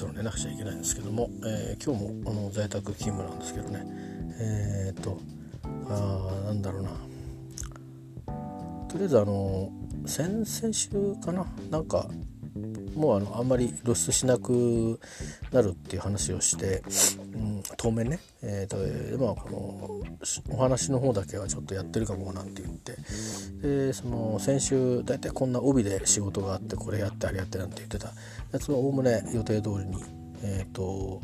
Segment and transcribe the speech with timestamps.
[0.00, 3.84] そろ寝なくちゃいけないんですけども、えー、今日もあの在宅勤務なんですけどね。
[4.40, 5.20] えっ、と
[5.90, 6.90] あなんだろうな。
[8.88, 9.70] とりあえずあの
[10.06, 10.88] 先々週
[11.22, 11.44] かな？
[11.70, 12.08] なんか
[12.94, 14.98] もうあのあんまり露出しなく
[15.52, 16.82] なるっていう話をして、
[17.60, 20.04] ん、当面ね、えーとまあ、こ
[20.48, 22.96] のお話の方だけはちょっとやってるかもなんて言って
[23.62, 28.12] でその先週大体こんな帯で仕事があってこれやってあれやってなんて言ってた
[28.52, 30.02] やつはおおむね予定通りに、
[30.42, 31.20] えーと、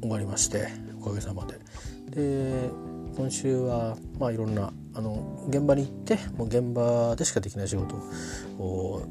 [0.00, 0.68] 終わりまして
[1.00, 1.58] おかげさまで。
[2.10, 2.70] で
[3.16, 7.96] 今週はまあいろんなあの現場に行ってもう現場でしかできない仕事
[8.58, 9.02] を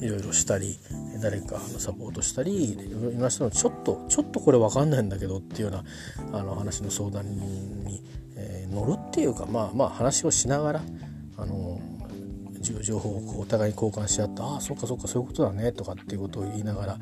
[0.00, 0.78] いろいろしたり
[1.22, 5.82] 誰かのサポートしたりいろんな人のちょっとちょっとこれ分かんないんだけどっていうよ
[6.30, 7.28] うなあの話の相談
[7.84, 8.02] に、
[8.36, 10.82] えー、乗るっていうかまあまあ話をしながら
[11.36, 11.78] あの
[12.62, 16.98] 情報をお互いに交換し合ってああそっかそっかそういうことだねとかっていうことを言いながら、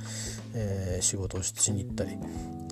[0.54, 2.18] えー、仕事をしに行ったり、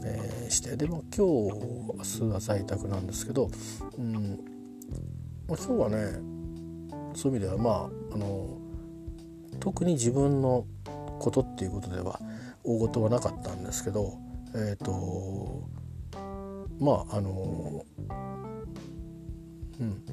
[0.04, 3.50] えー、してでも今日明日は在宅なんですけど、
[3.96, 4.59] うん
[5.50, 5.96] まあ、今日はね
[7.14, 8.56] そういう意味ではまああの
[9.58, 10.64] 特に自分の
[11.18, 12.20] ことっていうことでは
[12.62, 14.14] 大事はなかったんですけど
[14.54, 15.68] えっ、ー、と
[16.78, 17.84] まああの
[19.80, 20.04] うん。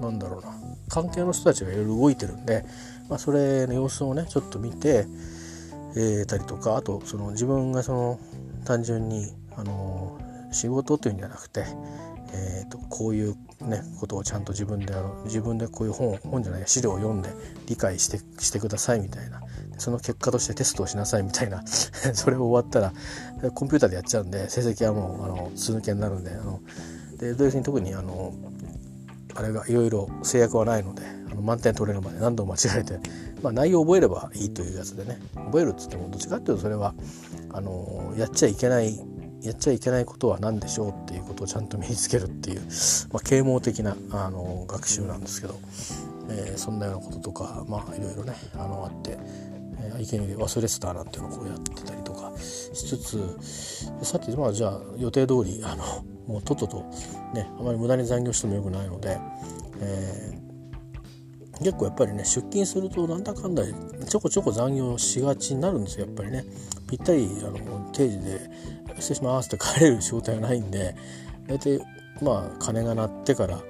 [0.00, 0.54] なんだろうな。
[0.88, 2.64] 関係の人たちがいろいろ動いてるんで、
[3.08, 5.06] まあ、それの様子をねちょっと見て、
[5.94, 8.20] えー、たりとかあとその自分がその
[8.64, 9.26] 単純に
[9.56, 10.18] あの
[10.52, 11.64] 仕事というんじゃなくて、
[12.32, 17.30] えーと、こういう、ね、ことをちゃんと自分であの自分でこういう本本じゃない資料を読んで
[17.66, 19.40] 理解してしてくださいみたいな。
[19.78, 21.64] その結果としてテストをしなさいみたいな。
[21.66, 22.92] それを終わったら
[23.52, 26.60] コンピューターでやっちゃうんで成績はもうあの通抜けになるんであの
[27.16, 28.34] で同時に特にあの
[29.34, 33.00] あれがいろいろ制約はないのであの満点取れるまで何度も間違えて、
[33.42, 35.18] まあ、内容を覚えればいいというやつでね。
[35.34, 36.94] 覚えるっつってもどっちかっていうとそれは
[37.52, 38.98] あのやっちゃいけない
[39.42, 42.60] やっちゃいけないことは何でしょうっていうことをちゃんと身につけるっていう、
[43.12, 45.58] まあ、啓蒙的なあの学習なんですけど、
[46.28, 49.16] えー、そんなようなこととかまあいろいろねあのあって、
[49.80, 53.38] えー、池に忘れてたなんていうのをこうやってたりとかしつつ
[54.02, 56.82] さてまあじゃあ予定通りあのもうとっとと
[57.34, 59.18] ねあまり無駄に残業してもよくないので、
[59.80, 63.62] えー、結構やっぱりね出勤するとなんだかんだ
[64.06, 66.44] ちょこちょこ残業しがちになるんですよやっぱりね。
[66.90, 68.40] ぴったりあの定時で
[69.00, 70.94] 失礼しますって帰れる仕事がないんで
[71.46, 71.80] 大体
[72.22, 73.60] まあ鐘が鳴ってから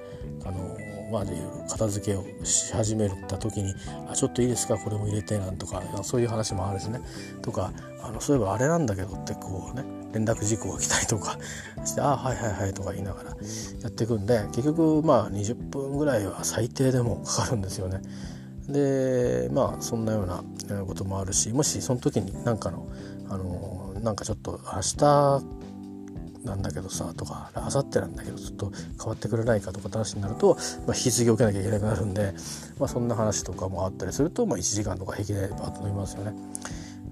[0.45, 0.77] あの
[1.11, 1.25] まあ、
[1.69, 3.75] 片付けをし始めた時に
[4.09, 7.01] 「あちょっといいですかこれも入れて」なんとかそういう話もあるしね
[7.41, 9.83] とかあのそういえばあれなんだけどってこうね
[10.13, 11.37] 連絡事項が来たりとか
[11.83, 13.35] して「ああはいはいはい」とか言いながらや
[13.89, 18.01] っていくんで結局まあ20分ぐらいは最低でもかかるんですよね。
[18.69, 20.43] でまあそんなような
[20.85, 22.87] こともあるしもしその時に何かの
[23.29, 25.61] あのなんかちょっと明日
[26.43, 30.55] なんだけどさとか明後日なんだけどちょっと変わってくれないかとかって話になると、
[30.87, 32.33] まあ、引き継ぎを受けなきゃいけなくなるんで、
[32.79, 36.33] まあ、そんな話とかもあったりすると、まあ、1時間とか平気でバッと飲みますよね。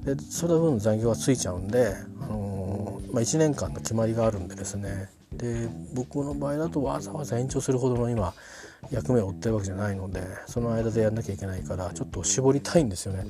[0.04, 8.34] でその分残業がついちゃうんで、あのー、まあ、1年間の決まりがあるんでですねで僕の場合だとわざわざ延長するほどの今
[8.92, 13.26] 役目を負ってるわけじゃないのでその間でやんなきゃいけないからちょっと絞りたいんですよね。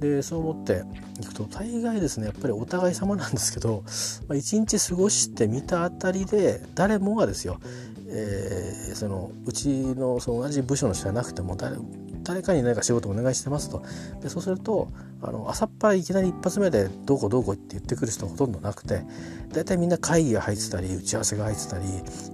[0.00, 0.82] でそう思って
[1.20, 3.84] いくと大概ですねやっぱりお互い様なんですけど、
[4.28, 7.60] まあ、日過ごしてみたあたりで誰もがですよ、
[8.08, 11.76] えー、そのうちのその同じ部署の人じゃなくても誰
[12.26, 13.82] 誰かに何か仕事お願いしてますと
[14.20, 14.88] でそうすると
[15.22, 19.04] あの朝っぱらいきなり一発目で「どこどこ」って言ってくる人ほとんどなくて
[19.52, 21.84] 大体みんな会議が入ってたり打ち合わせが入ってたり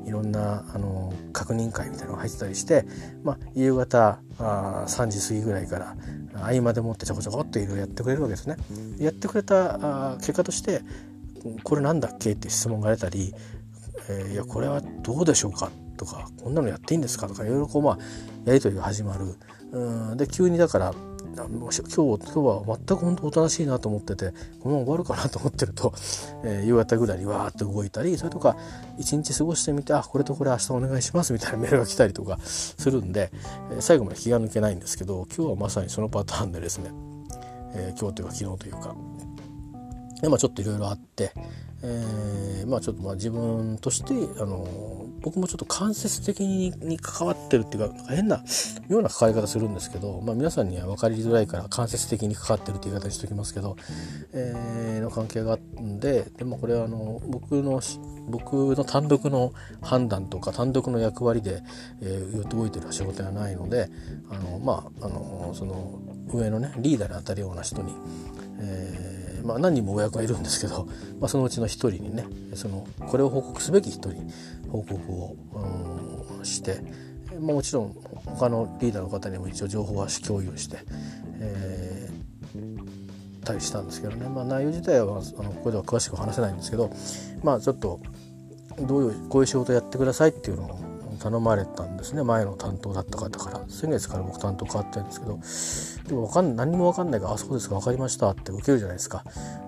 [0.07, 2.87] いろんなあの確認会みたいなのが入ってたりして、
[3.23, 5.97] まあ、夕方あ3時過ぎぐらいから
[6.35, 8.57] 合間でもってちょこちょこっといろいろやってくれるわけですね。
[8.99, 10.83] やってくれたあ結果として
[11.63, 13.35] 「これなんだっけ?」って質問が出たり
[14.09, 17.99] 「えー、いやこれはどうでしょうか?」とか「こんなのやっていいんですか?」とかいろいろこうまあ
[18.45, 19.35] やり取りが始まる。
[19.73, 20.17] うん。
[20.17, 20.95] で急にだから
[21.35, 25.95] 今日今日は全く本当おとなしいなと思っててこのまま終わるかなと思ってると、
[26.45, 28.57] えー、夕方ぐらいにわーっと動いたりそれとか
[28.99, 33.31] 一日過ごしてみてあこれとこれ明日お願いしますみたいなメールが来たりとかするんで、
[33.71, 36.91] えー、最後まで気が抜けないんですけど今日はまさにそのパターンでですね、
[37.75, 38.95] えー、今日というか昨日というか
[40.21, 41.33] で、ま、ちょっといろいろあって、
[41.85, 48.43] えー、まあちょっとまあ自分としてあの僕もちょっと間接的に関わってるっていうか変な
[48.89, 53.77] ような関わり方するんですけど、まあ、皆さんには分かりづらいから間接的に関わってるって言い方にしておきますけど、
[54.33, 57.81] えー、の関係があるんででもこれはあの僕の
[58.29, 61.63] 僕の単独の判断とか単独の役割で、
[62.01, 63.89] えー、動いてる仕事ではないので
[64.31, 66.01] あのまああのその
[66.33, 67.93] 上のねリーダーに当たるような人に、
[68.61, 69.12] えー、
[69.45, 70.87] まあ、何人も親子がいるんですけど、
[71.21, 72.25] まあ、そのうちの一人にね
[72.55, 74.31] そのこれを報告すべき人に
[74.71, 75.37] 報告を、
[76.39, 76.81] うん、して、
[77.41, 80.79] まあ、もちろん他のリーダーの方にも一応情報は共有して、
[81.41, 86.91] えー、たりしたんですけどね、まあ、内容自体はあのここでは詳しく話せないんですけど
[87.43, 88.01] まあちょっと
[88.81, 90.92] どういうこういう仕事やってくださいっていうのを
[91.23, 92.25] 頼まれたんですね。
[92.25, 93.65] 前の担当だった方から。
[93.69, 95.39] 先月から僕担当変わってるんですけど。
[96.09, 99.25] でもわかん何も分かんないから「あそうですか分かりました」って受けるじゃないですか。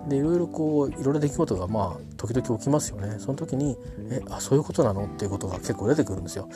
[0.09, 3.15] でいろいろこういろんな出来事がまあ時々起きますよね。
[3.19, 3.77] その時に
[4.11, 6.49] 「えあそういうことなの?」っていうことが結構出てくるんですよ。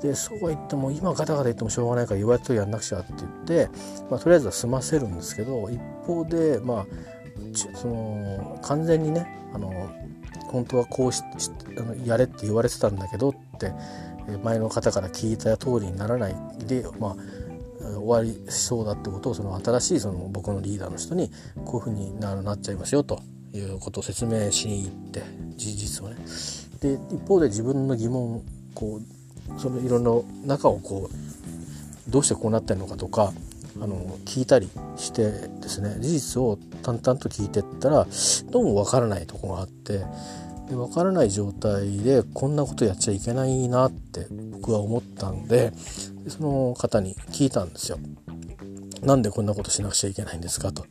[0.00, 3.70] でそうは言っても今ガタガタ言ってもしょうがないから言われたとやんなくちゃって言って、
[4.10, 6.86] まあ、とりあえずは済ませるんですけど一方でまあ
[7.74, 9.70] その完全にねあの
[10.50, 11.22] 本当はこうし
[11.78, 13.72] あのやれって言われてたんだけどって
[14.42, 16.36] 前の方から聞いた通りにならない
[16.66, 17.16] で、まあ、
[17.98, 21.30] 終わりしそうだってことをその新しいその僕のリーダーの人に
[21.64, 23.22] こういうふうになっちゃいますよと
[23.52, 25.22] いうことを説明しに行って
[25.56, 26.16] 事実をね。
[26.80, 28.42] で一方で自分の疑問
[28.74, 29.00] こ
[29.56, 30.04] うそのいろん
[30.46, 33.32] な中をこうどうしてこうなってるのかとか
[33.80, 38.06] あの聞いたりしてですね事実を淡々と聞いてったら
[38.50, 40.04] どうもわからないとこがあって
[40.70, 45.72] で分からない状態でこんなことやっちゃいけないなって僕は思ったんで
[46.28, 47.98] その方に聞いたんですよ。
[49.02, 50.84] なんでこんなことしなくちゃいけないんですかと。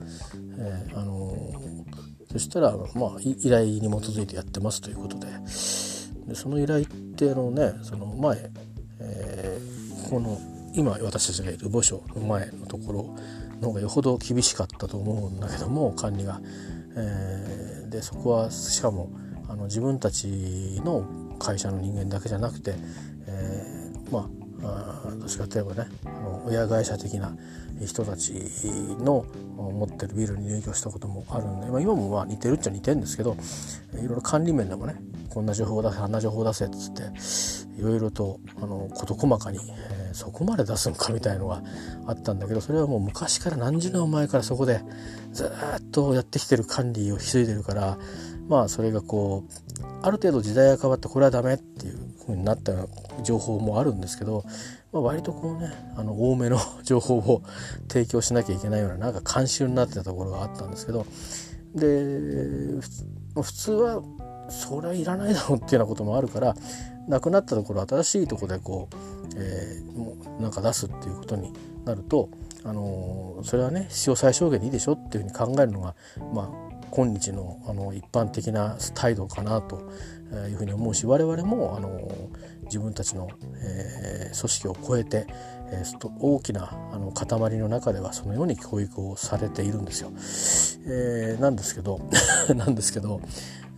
[0.57, 5.27] えー、あのー、そしたら、まあ、依頼に基づいてやってますということで
[6.27, 6.85] でその依頼っ
[7.15, 8.51] てあのねその前、
[8.99, 10.37] えー、この
[10.73, 13.15] 今私たちがいる墓所の前のところ
[13.61, 16.41] の方がよほど厳しかったと思うんだけども管理が。
[16.95, 19.11] えー、でそこはしかも
[19.59, 21.05] の自分たちの
[21.37, 22.73] 会社の人間だけじゃなくて、
[23.27, 24.29] えー、ま
[24.63, 27.35] あどっちかといえばねあの親会社的な
[27.79, 28.33] 人たち
[28.99, 29.25] の
[29.57, 33.37] 持ってるビルに入居したこともあるんで、まあ、今もまあ似てるっちゃ似てるんですけど
[33.93, 34.95] いろいろ管理面でもね
[35.29, 37.03] こんな情報を出せあんな情報を出せっつって
[37.79, 41.63] いろいろとあの事細かに、えー、そこまで出すんかみたいのが
[42.07, 44.81] あったんだけどそれはもう昔から何十年前からそこで
[45.31, 47.97] ずっとやってきてる管理を引き継いでるから
[48.49, 52.73] まあそれがこうある程度時代が変わってこれはダメっていう風になった
[53.23, 54.43] 情報もあるんですけど、
[54.91, 57.43] まあ、割とこうねあの多めの 情報を
[57.87, 61.05] 提供しなきゃいけないようななんか慣習になってたところがあったんですけど
[61.75, 62.81] で
[63.39, 64.01] 普通は
[64.49, 66.55] それはいらないだろうっていうようなこともあるから
[67.07, 68.95] なくなったところ新しいとこでこう、
[69.35, 71.53] えー、もうなんか出すっていうことに
[71.85, 72.29] なると、
[72.63, 75.95] あのー、それはね必要最小限でいいでしょっていうふうに考えるのが
[76.33, 79.89] まあ今日のあの一般的な態度かなと
[80.49, 82.07] いうふうに思うし我々もあの
[82.65, 83.27] 自分たちの、
[83.61, 85.25] えー、組織を超えて、
[85.71, 90.11] えー、大きなあの塊の中ではそのように教育をされているんですよ。
[90.85, 91.99] えー、なんですけど
[92.55, 93.21] なんですけど、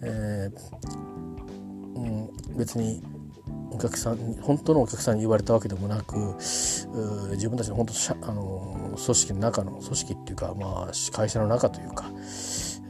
[0.02, 1.02] えー
[1.96, 3.02] うん、別に
[3.72, 6.36] お客さん本当のお客さんに言われたわけでもなく
[7.32, 7.94] 自分たちの本当
[8.30, 12.12] あの組織の中の組織っていうか、まあ、会社の中というか、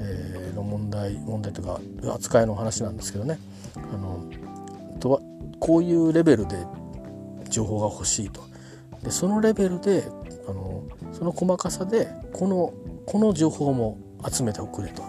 [0.01, 1.79] え、の問題問題とか
[2.13, 3.39] 扱いの話なんですけどね。
[3.75, 4.23] あの
[4.99, 5.19] とは
[5.59, 6.65] こういうレベルで
[7.49, 8.41] 情報が欲しいと。
[9.03, 10.03] でそのレベルで
[10.47, 12.73] あのその細かさでこの
[13.05, 13.97] この情報も
[14.29, 15.03] 集めておくれと。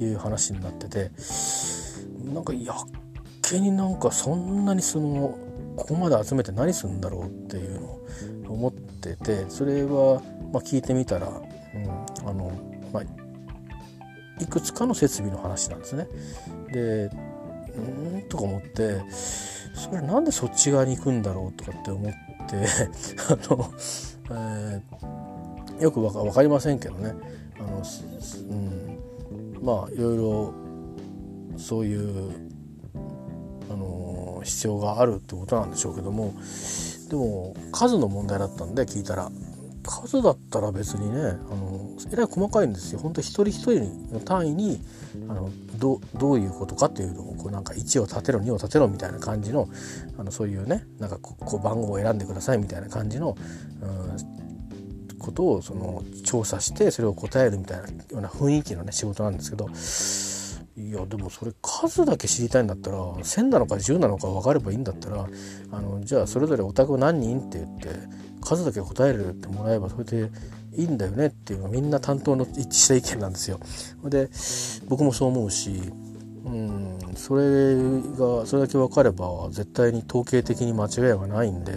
[0.00, 1.10] いう話になってて。
[2.32, 2.76] なんかやっ
[3.42, 5.38] けになんかそんなにその
[5.76, 8.06] ここまで集めて何するんだろうっていうのを
[8.48, 9.46] 思ってて。
[9.48, 12.52] それは、まあ、聞いてみたら、うんあの
[12.92, 13.02] まあ、
[14.40, 16.08] いくつかの設備の話なんですね。
[16.72, 17.10] で
[17.76, 19.02] うんとか思って
[19.74, 22.16] それなんでそっち側に行くんだろうとかって思って
[23.28, 23.70] あの、
[24.30, 27.14] えー、よくわか分かりませんけどね。
[27.58, 27.82] あの、
[28.50, 30.54] うん、まあいろいろ
[31.56, 32.30] そういう
[33.70, 36.34] あの必要があるってことなんでしょうけども
[37.08, 39.30] でも数の問題だったんで聞いたら。
[39.86, 41.24] 数だったら別にねあ
[41.54, 42.98] のえらい細かいんですよ。
[42.98, 44.80] 本当一人一人の単位に
[45.28, 49.68] あのどどういうことかっていうのをこうなんか1を立てろ2を立てろみたいな感じの
[50.18, 53.36] あのそういうねなんかこう番号を選んでくださいみたいな感じの、
[53.80, 59.68] うん、ことをその調査してそれを答えるみたいなような雰囲気のね仕事なんですけど
[60.78, 65.26] いやでもそれ数だけ知りたいんだったら1,000なのか10なのか分かればいいんだったら
[65.72, 67.88] あのじゃあそれぞれお宅何人って言って
[68.46, 70.30] 数だけ答えるってもらえばそれで
[70.76, 73.60] いいんだよねっていうのがみんな担当の一致した意見なんですよ。
[74.04, 74.28] で
[74.88, 75.70] 僕もそう思うし
[76.44, 77.74] うんそれ
[78.16, 81.72] がそれだけ分かれば絶対に統計的に間違いはないんで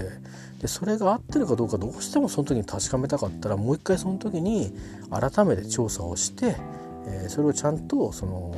[0.62, 4.72] でそれが合ってるかどうかどうしてもその時に確かめたかったらもう一回その時に
[5.10, 6.56] 改めて調査をして
[7.10, 8.56] えー、それをちゃんとその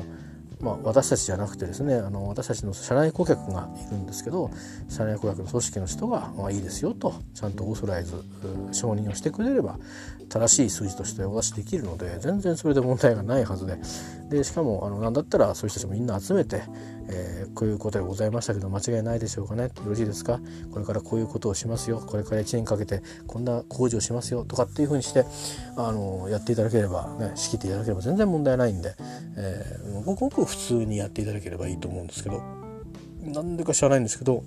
[0.62, 4.52] まあ、私たちじゃなくてですねあの私たちの社内顧客がいるんですけど
[4.90, 8.14] 社内顧客の組織の人が、まあ、いいですよとちゃんとオーソライズ
[8.72, 9.80] 承認をしてくれれば
[10.32, 13.78] 正しい数字としてお出しできるので全然それで問題がないはずで。
[14.30, 16.64] でしかもあの何だったらそういう人たちもみんな集めて、
[17.10, 19.64] えー、こういうことでございましたけど間違いないでしょうかね。
[19.64, 20.40] よろしいですか？
[20.72, 22.02] これからこういうことをしますよ。
[22.06, 24.46] これから1年かけてこんな工事をしますよ。
[24.46, 25.26] とかっていうふうにして
[25.76, 28.96] あのやっていただければね仕切っていただければ全然問題ないんで、
[29.36, 32.42] えー、ごくごく普通にやっていただければいいと思うんですけど。
[33.24, 34.44] なんでか知らないんですけど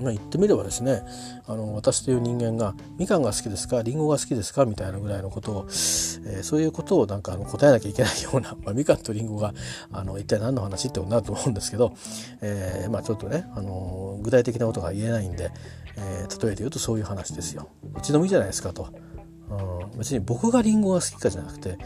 [0.00, 1.02] まあ、言ってみればですね
[1.46, 9.54] あの私という人間がみかんが好きですかりんごが好きですかみたいなぐらいのことを、えー、そういうことをなんかあの答えなきゃいけないような、 まあ、みかんとりんごが
[9.92, 11.94] あの一体何の話ってことになると思うんですけど、
[12.40, 15.50] えー、まあ、ちょっとね、あの具体的なことが言えないんで、
[15.96, 17.68] えー、例えて言うとそういう話ですよ。
[17.96, 18.88] うちのみじゃないですかと。
[19.50, 21.78] うん、別に僕がりんごが好きかじゃなくて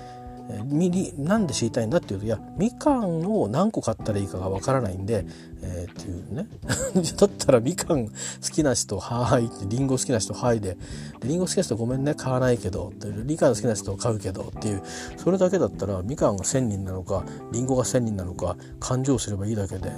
[0.65, 5.25] みりなんで知りたいんだっていうといやみかんを何個買ったらいいかがわからないんで、
[5.63, 6.47] えー、っていうね。
[7.17, 8.13] だったらみかん好
[8.53, 10.77] きな人はいってりんご好きな人はいで
[11.25, 14.83] りんご好きな人ごめんね買わないけどってみかん好きな人買うけどっていう
[15.17, 19.93] それだけだったらみかんが1,000人なのかりんごが1,000人なのか勘定すればいいだけで、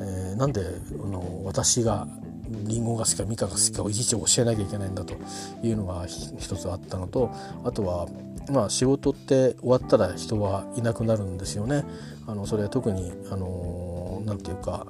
[0.00, 0.62] えー、なんで
[1.04, 2.06] あの私が
[2.48, 5.14] りんごが好きかみかんが好きかをいちいち教えなきゃいけないんだと
[5.62, 7.30] いうのが一つあったのと
[7.64, 8.06] あとは
[8.50, 11.84] まあ仕事って終わったら人はいなくなるんですよね。
[12.26, 14.86] あのそれは特にあのなんていうか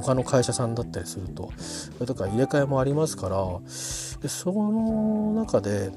[0.00, 3.36] 他の会社さんだったりするとそれとか入れ替えもありますから
[4.22, 5.90] でその中で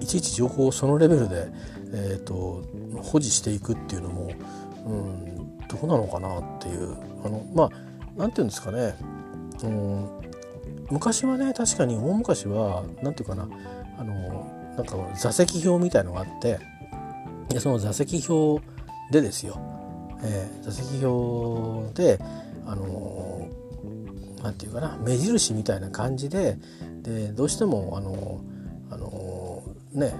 [0.00, 1.48] いちいち情報をそのレベルで、
[1.94, 2.62] えーと、
[3.02, 4.30] 保持していくっていうのも、
[4.86, 6.96] うん、どうなのかなっていう。
[7.24, 7.70] あのまあ
[8.16, 8.94] 何て言うんですかね、
[9.64, 10.08] うん、
[10.90, 13.48] 昔はね確かに大昔は何て言うかな。
[13.98, 14.45] あの
[14.76, 16.58] なんか座席表みたいのがあって
[17.48, 18.64] でその座席表
[19.10, 19.58] でですよ、
[20.22, 22.18] えー、座席表で
[22.66, 23.48] あの
[24.42, 26.58] 何、て言うかな目印みたいな感じで
[27.02, 28.40] でどうしてもあの
[28.90, 30.14] あのね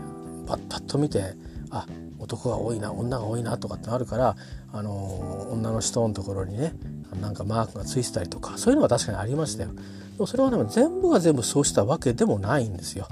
[0.46, 1.34] パッパッと見て
[1.70, 1.86] あ
[2.18, 4.36] 男が多いな女が多いなとかってあるから
[4.72, 6.72] あの女の人のところにね
[7.20, 9.70] なんかマークがついてたりとかそういうのが確かにありましたよ。
[9.72, 13.08] でもそれはでも全部が全部そうしたわけでもないんですよ。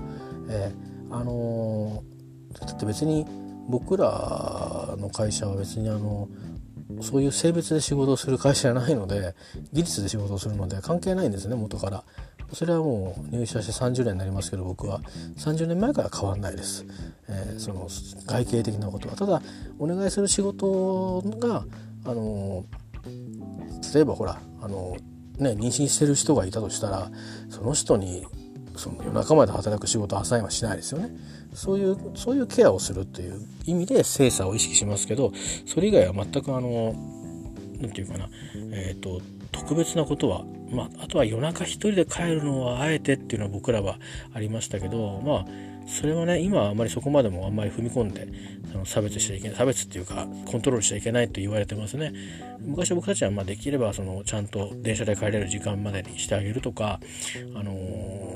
[0.49, 2.03] えーあの
[2.61, 3.25] だって別に
[3.69, 6.29] 僕らの会社は別にあの
[7.01, 9.35] そういう性別で仕事をする会社じゃないので
[9.73, 12.05] 技術で仕事をするので関係ないんですね元から。
[12.53, 15.01] それはもう入社して30年になりますけど僕は。
[15.39, 16.85] 30年前から変わんないです、
[17.29, 17.89] えー、その
[18.27, 19.17] 外形的なことは。
[19.17, 19.41] ただ
[19.79, 21.65] お願いする仕事が
[22.05, 22.65] あの
[23.95, 24.97] 例えばほらあの
[25.39, 27.11] ね妊娠してる人がいたとしたら
[27.49, 28.27] その人に
[28.77, 31.11] その夜中まで働く仕事アサインはしないですよね。
[31.55, 35.33] そういう、そういうケアをするっていう意味で精査を意識しますけど、
[35.67, 36.95] それ以外は全くあの、
[37.81, 38.29] 何て言うかな、
[38.73, 39.21] えっ、ー、と、
[39.53, 43.99] 特別なことは、まあ、あとは夜中一人で帰るのはあえてっていうのは僕らは
[44.35, 45.47] ありましたけど、まあ、
[45.87, 48.27] それはね、今はあまりそこまでもあんまり踏み込んで、
[48.73, 52.13] その差別しちゃいけない、差別っていうか、コントロールしちゃいけないと言われてますね。
[52.61, 56.99] 昔僕たちはまあできれば、その、ちゃんと電車で帰れる時間までにしてあげるとか、
[57.55, 58.34] あのー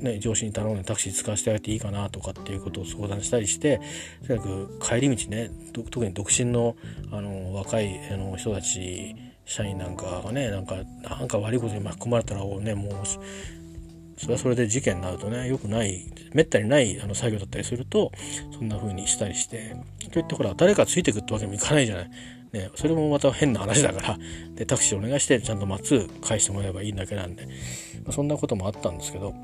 [0.00, 3.80] ね、上司に頼んでタクシー使わせてあげていいかなとかっていうことを相談したりして
[4.26, 6.76] とにかく帰り道ね特に独身の
[7.10, 13.06] あの若いあの人たち社員なんかがねなんかなんか悪いことに巻き込まれたらねもう
[14.18, 18.12] それはそれで事件になるとねよくないめったにないあの作業だったりすると
[18.52, 19.76] そんな風にしたりして
[20.12, 22.10] といってほら誰かついてくってわけにもいかないじゃない。
[22.52, 24.18] ね、それもまた変な話だから
[24.54, 27.50] でタクシーお願いしてちゃんと待つ返してもらえばいいだけなんで、ま
[28.08, 29.34] あ、そんなこともあったんですけど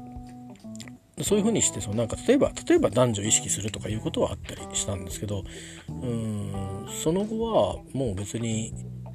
[1.22, 5.44] そういうふうにしてそのなんか例えば例えば男女意識するとかいうことはあったりしたんですけど
[5.88, 8.72] うんその後はもう別に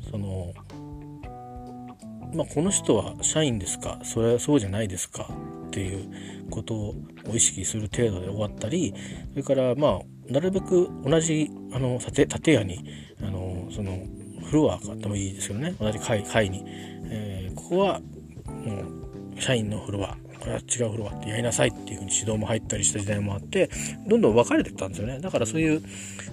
[0.10, 0.54] その
[2.34, 5.28] まあ、この人は社員ですかそれはそうじゃないですか
[5.68, 6.96] っていうことを
[7.34, 8.94] 意識する程度で終わったり
[9.32, 12.86] それからまあなるべく同じあの建建屋に
[13.22, 13.98] あのその
[14.46, 15.76] フロアがあってもいいですけどね。
[15.80, 18.00] 同じ階階に、えー、ここは
[18.48, 18.84] も
[19.38, 23.70] う社員のフロアこれは違うフロアってやりなさいっていうふうに指導も入ったりした時代もあって
[24.08, 25.20] どんどん分かれてったんですよね。
[25.20, 25.84] だからそういう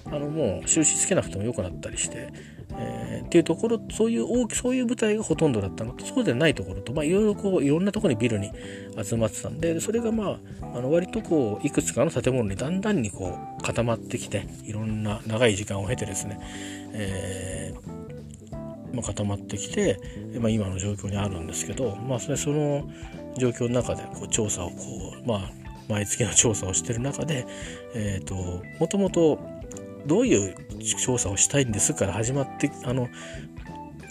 [0.06, 2.32] あのもう印つけなくても良くなったりして、
[2.78, 5.92] えー、っていうところそういう大きそういう舞台がほとんどだったの。
[5.92, 8.52] とそうでないところとまあいろいろこういろんなとこにビルに
[9.02, 16.38] 集まってたんでそれがまああの割とこういくつかの建物にだんだんにこう固まってきていろんな長い時間を経てですね、
[16.92, 18.06] えー
[18.96, 20.00] ま、固まってきて、
[20.40, 22.88] まあ、今の状況にあるんですけど、まあ、それその
[23.38, 25.52] 状況の中でこう調査をこうまあ
[25.88, 27.46] 毎月の調査をしてる中で、
[27.94, 28.34] えーと、
[28.80, 29.38] もともと
[30.06, 30.54] どういう
[30.98, 33.08] 調査をしたいんですから始まってあの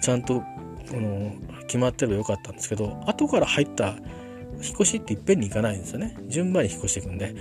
[0.02, 0.46] ちゃんとこ
[0.94, 1.34] の
[1.68, 3.96] 決まってればよかったんですけど後から入った
[4.62, 6.16] 引っ越しっていっぺんに行かないんですよね。
[6.28, 7.36] 順番に引っ越していくんで。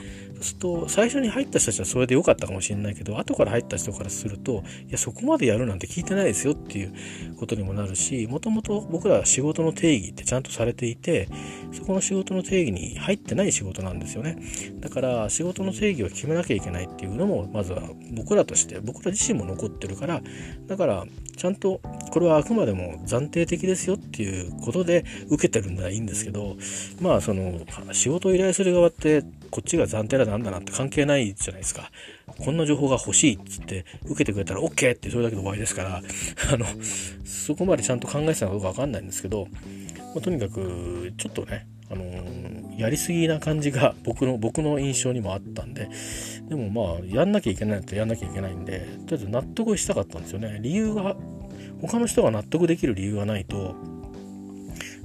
[0.58, 6.92] と最初に入った人たちはそれで良かったかもしれないけど後から入った人からするといやそこまでやるなんて聞いてないですよっていう
[7.38, 11.28] ことにもなるしもともと僕ら仕事の定義ってちゃんとされていて
[11.72, 14.38] そこの仕事の定義に入ってない仕事なんですよね。
[14.80, 20.22] だから仕事の定義を決めなきゃいけないっていうのもまずは僕らとして僕ら自身も残ってるから
[20.66, 21.04] だから
[21.36, 26.56] ちゃんとこれはあくまでも暫定的ですよっていうことで受けてるんならいいんですけど
[27.00, 27.60] まあその
[27.92, 29.24] 仕事を依頼する側って
[29.54, 31.92] こっちが暫定だなんだなんて関係ないじゃないですか。
[32.26, 36.02] こんな情報が欲しいっつって受けてくれたら OK ってそれだけで終わりですから
[36.52, 36.66] あの
[37.24, 39.46] そこまでちゃんと考えてたのかどうか分かんないんですけど、
[39.96, 45.88] まあ、とにかくちょっとねあのー、やりすぎな感じが 僕の僕の印象にもあったんで
[46.48, 50.58] でもまあやんなきゃいけないとやんなきゃいけないんでとりあえず納得したかったんですよね。
[50.60, 51.16] 理由が
[51.80, 53.76] 他の人が納得できる理由がないと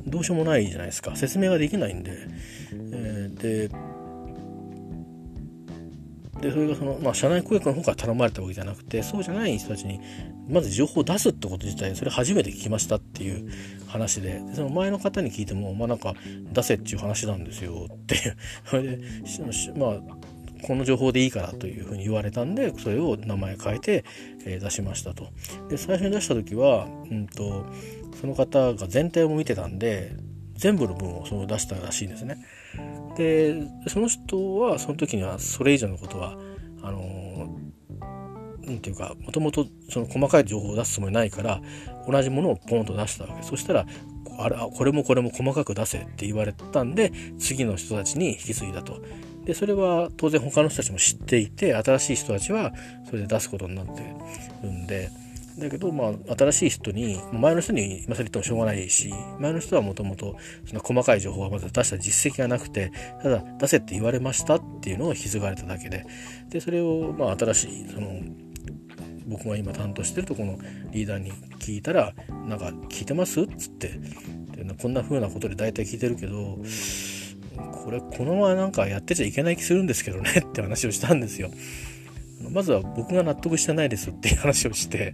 [0.07, 1.15] どうしようもないじゃないですか。
[1.15, 2.11] 説明ができないんで、
[2.71, 3.69] えー、で
[6.41, 9.99] でそれがその、まあ、社内顧客の方から頼まれたわけじゃなくてそうじゃない人たちに
[10.47, 13.51] まず情報を出すってこと自体それ初めて聞きましたっていう
[13.87, 16.13] 話でその前の方に聞いてもまあなんか
[16.53, 18.99] 出せっていう話なんですよっていう それで
[19.75, 19.99] まあ
[20.61, 24.05] この情報でいいからというふうに言われたんでそれを名前変えて、
[24.45, 25.29] えー、出しましたと。
[25.69, 27.65] で最初に出した時は、うんと、
[28.19, 30.15] その方が全体を見てたんで
[30.55, 32.37] 全部の分をその出したらしいんですね。
[33.19, 33.53] で
[33.87, 36.37] その人はその時にはそれ以上のことは
[36.81, 37.53] あの
[38.65, 41.61] 何ていうかもともとその細かい情報を出すつもりないから
[42.07, 43.85] 同じものをポンと出したわけそしたら
[44.39, 49.01] あれこれもこれも細かく出せって言われたんで次の人たちに引き継いだと。
[49.43, 52.71] でそれは当然他の人たちも知っていて新しい人たちは
[53.05, 54.01] それで出すことになって
[54.61, 55.09] るんで
[55.59, 62.91] だけど、まあ、新しい人に前の人に今更言ってもしょうがないし前の人はもともとその細かい情報はまず出した実績がなくて
[63.21, 66.05] ただ出せって言われましたっていうのを引き継がれただけで
[66.49, 68.21] でそれを、まあ、新しいその
[69.27, 70.57] 僕が今担当してるとこの
[70.91, 72.13] リーダーに聞いたら
[72.47, 76.59] 「なんか聞いてます?」っつってでこんな風なことで大体聞いてるけど
[77.83, 81.49] これこのままなんかやってちゃいけない気するんですけどねって話をしたんですよ。
[82.51, 85.13] まずは僕が納得してないですっていう話をして、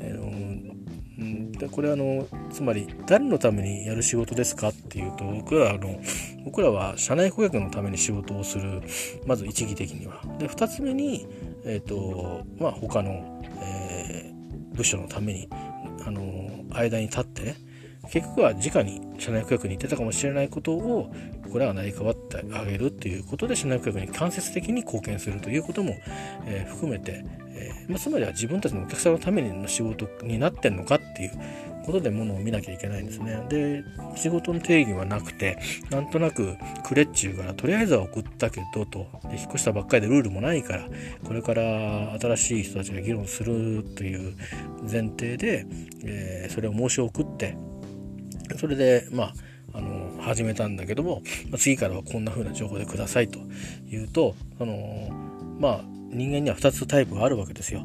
[0.00, 6.00] えー、でこれあのつまり誰のためにやる仕事ですかっていうと僕らあの
[6.44, 8.82] 僕らは社内顧客のために仕事をする
[9.26, 10.22] まず一義的には。
[10.38, 11.26] で2つ目に、
[11.64, 15.48] えーとまあ、他の、えー、部署のために
[16.06, 17.56] あの間に立ってね
[18.10, 21.12] 結局は直に社内顧客に言ってたかもしれないことを
[21.50, 25.96] これは成り代わってあげるっていうことで社内顧客に間接的に貢献するということも、
[26.46, 31.32] えー、含めて、えーまあ、つまりは自分たちのお客さんのための仕事になってんのかっていう
[31.84, 33.44] ことでものを見なきゃいけないんですね。
[33.48, 33.82] で
[34.14, 35.58] 仕事の定義はなくて
[35.90, 40.88] なんとなくくれっちゅうからとりあえずは送ったけどとで引っ越したばっかりでルールもないから
[41.24, 44.36] これから新しい人たちが議論するという
[44.82, 45.66] 前提で、
[46.04, 47.56] えー、それを申し送って
[48.58, 49.34] それでまあ
[49.72, 53.38] あの始めたんだけども、まあ、次からはこんな風な情報でくださいと
[53.90, 55.08] 言うとあの
[55.58, 55.80] まあ
[56.12, 57.82] 人間には2つタイプがあるわけですよ。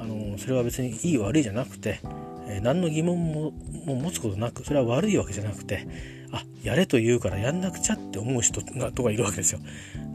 [0.00, 2.00] あのそれは別にいい悪いじゃなくて、
[2.46, 3.52] えー、何の疑問も
[3.86, 5.86] 持つことなくそれは悪いわけじゃなくて
[6.32, 9.60] あやれと言うからやんなくちゃって思う人がとかいるわけですよ。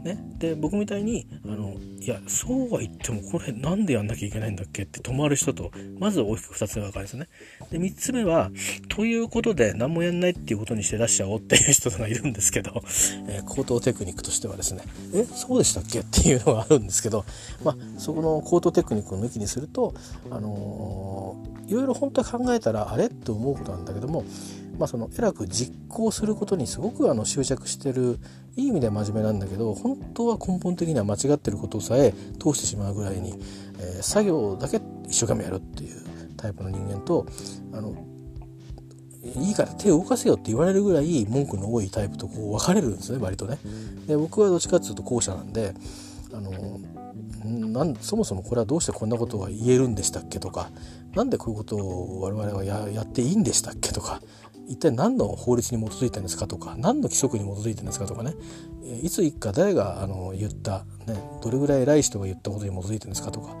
[0.04, 7.28] ね、で僕みたいにあのいやそうは言ってもこれなんでやんなきゃいけないんだっけって止まる人とまず大きく2つ目が分かるんですよね。
[7.70, 8.50] で3つ目は
[8.88, 12.82] ということで何もやんないっていうことにして出しちゃおうっていう人がいるんですけど、
[13.28, 14.82] えー、口頭テクニックとしてはですね
[15.14, 17.24] えそうでしたっけっていうのがあるんですけど、
[17.64, 19.94] まあ、そこの口頭テクニックを抜きにすると、
[20.30, 24.24] あのー、いろいろ本当は考えたらあれって思うことなんだけども
[24.78, 28.18] まあ、その偉く実行することにすごくあの執着してる
[28.56, 33.34] いい意味で真面目なんだけど本当は根本的には間違ってることさえ通してしまうぐらいに、
[33.78, 36.04] えー、作業だけ一生懸命やるっていう
[36.36, 37.26] タイプの人間と
[37.72, 37.94] あの
[39.36, 43.58] いいから手を動かせよって言われるぐらい文句の多いタイプとこう分かれるんですね割とね。
[44.06, 45.74] で僕はどっちかっていうと後者なんで
[46.32, 46.52] あの
[47.44, 50.70] なんそもそもこれはどうしてこんなことが言えるんでしたっけとか
[51.14, 54.20] 何でこういうことを我々はやっていいんでしたっけとか
[54.68, 58.34] 一体何の法律に基づいてるんですかとか何の規則に基づいてるんですかとかね
[59.02, 63.56] いつ一か誰があの言った、ね、どれぐらい偉い人が言ったことに基づいてるんですかとか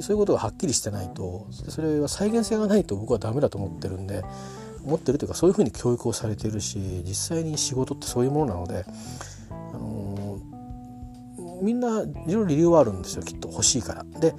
[0.00, 4.22] そういうことがはっきりしてないとそれは再現性がないと僕はダメだと思ってるんで
[4.84, 8.84] 思ってるというかそういうふうに教育をされてるし実際に仕事ってそういうものなので、
[9.50, 14.04] あのー、みんないろいろ理由はあるんですよきっと欲しいから。
[14.04, 14.34] で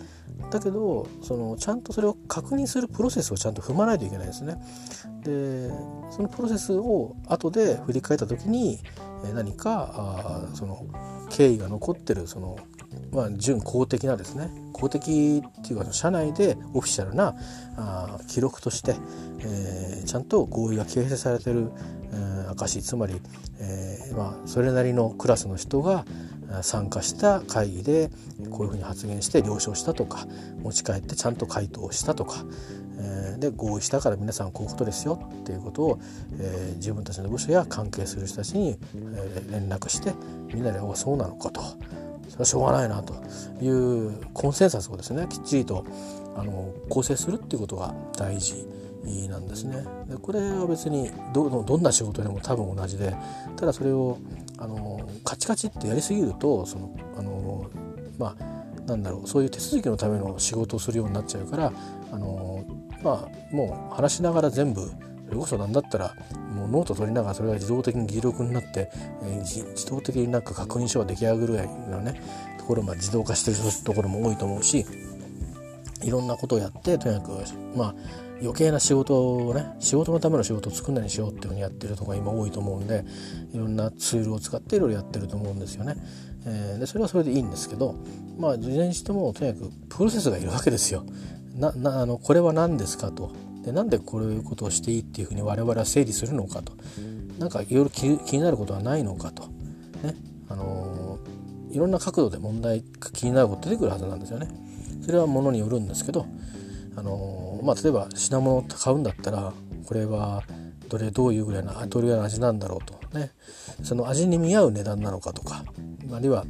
[0.52, 4.58] だけどそのちゃんとそれを確認するプロセスをちゃんと踏まないといけないですね。
[5.24, 5.70] で
[6.12, 8.80] そのプロセスを後で振り返った時に
[9.34, 10.86] 何かあその
[11.30, 12.58] 経緯が残ってるその
[13.12, 17.36] まあ、準公的なですね公的っていうか社内でオフィシャルな
[17.78, 18.96] あ記録として、
[19.40, 21.72] えー、ちゃんと合意が形成されてる、
[22.12, 23.22] えー、証つまり、
[23.60, 26.06] えーまあ、それなりのクラスの人が
[26.62, 28.10] 参加した会議で
[28.50, 30.26] こういうふうに発言して了承したとか
[30.62, 32.44] 持ち帰ってちゃんと回答したとか、
[33.00, 36.00] えー、で合意したから皆さんこういうことですよっていうことを、
[36.40, 40.14] えー、自分たちの部署や関係する人たちに、えー、連絡して
[40.54, 41.62] みんなで「おそうなのか」と。
[42.30, 43.16] それはしょうがないなと
[43.60, 45.84] いうコンセンサスをですねきっちりと
[46.38, 48.68] あの構成するっていうことが大事
[49.30, 49.84] なんですね。
[50.08, 53.16] でこれは別にどどんな仕事でも多分同じで
[53.56, 54.18] ただそれを
[54.60, 57.70] あのカチカチってやりすぎるとそのあの
[58.18, 61.72] まあなんだろうそういう手続きのための仕事をするようになっちゃうから
[62.12, 62.66] あの
[63.02, 64.82] まあもう話しながら全部
[65.30, 66.16] それこそ何だったら
[66.54, 68.92] もうノート取りながらそれが自動的に議事録になって、
[69.22, 72.20] えー、自動的になんか確認書が出来上がるぐらいのね
[72.58, 74.86] ところま自動化してるところも多いと思うし
[76.02, 77.32] いろんなことをやってとにかく
[77.76, 77.96] まあ
[78.42, 83.04] 余計な仕事をね仕事のための仕事を作んないようにしようっていうふうにやってるとこが今多いと思うんで
[83.54, 85.96] いろんなツールを使っていろいろやってると思うんですよね。
[86.46, 87.96] えー、でそれはそれでいいんですけど
[88.38, 91.04] まあいずれにしてもとにかくプロセスがいるわけですよ。
[91.56, 96.74] ななあのこれは何ですかとでなんでこういうことをしていいっていうふうに我々は整理するのかと
[97.38, 99.44] なんかいろいろ気になることはないのかと
[100.04, 100.16] ね
[100.48, 104.48] あのー、いろんな角度で問題が気になること出てくるはずなんですよね。
[105.02, 106.26] それはものによるんですけど
[106.96, 109.54] あのまあ、例えば品物を買うんだったら
[109.86, 110.44] これは
[110.88, 113.18] どれどういうぐらいなどれぐらいの味なんだろうと。
[113.18, 113.32] ね。
[113.84, 115.64] その味に見合う値段なのかとか
[116.12, 116.46] あるいは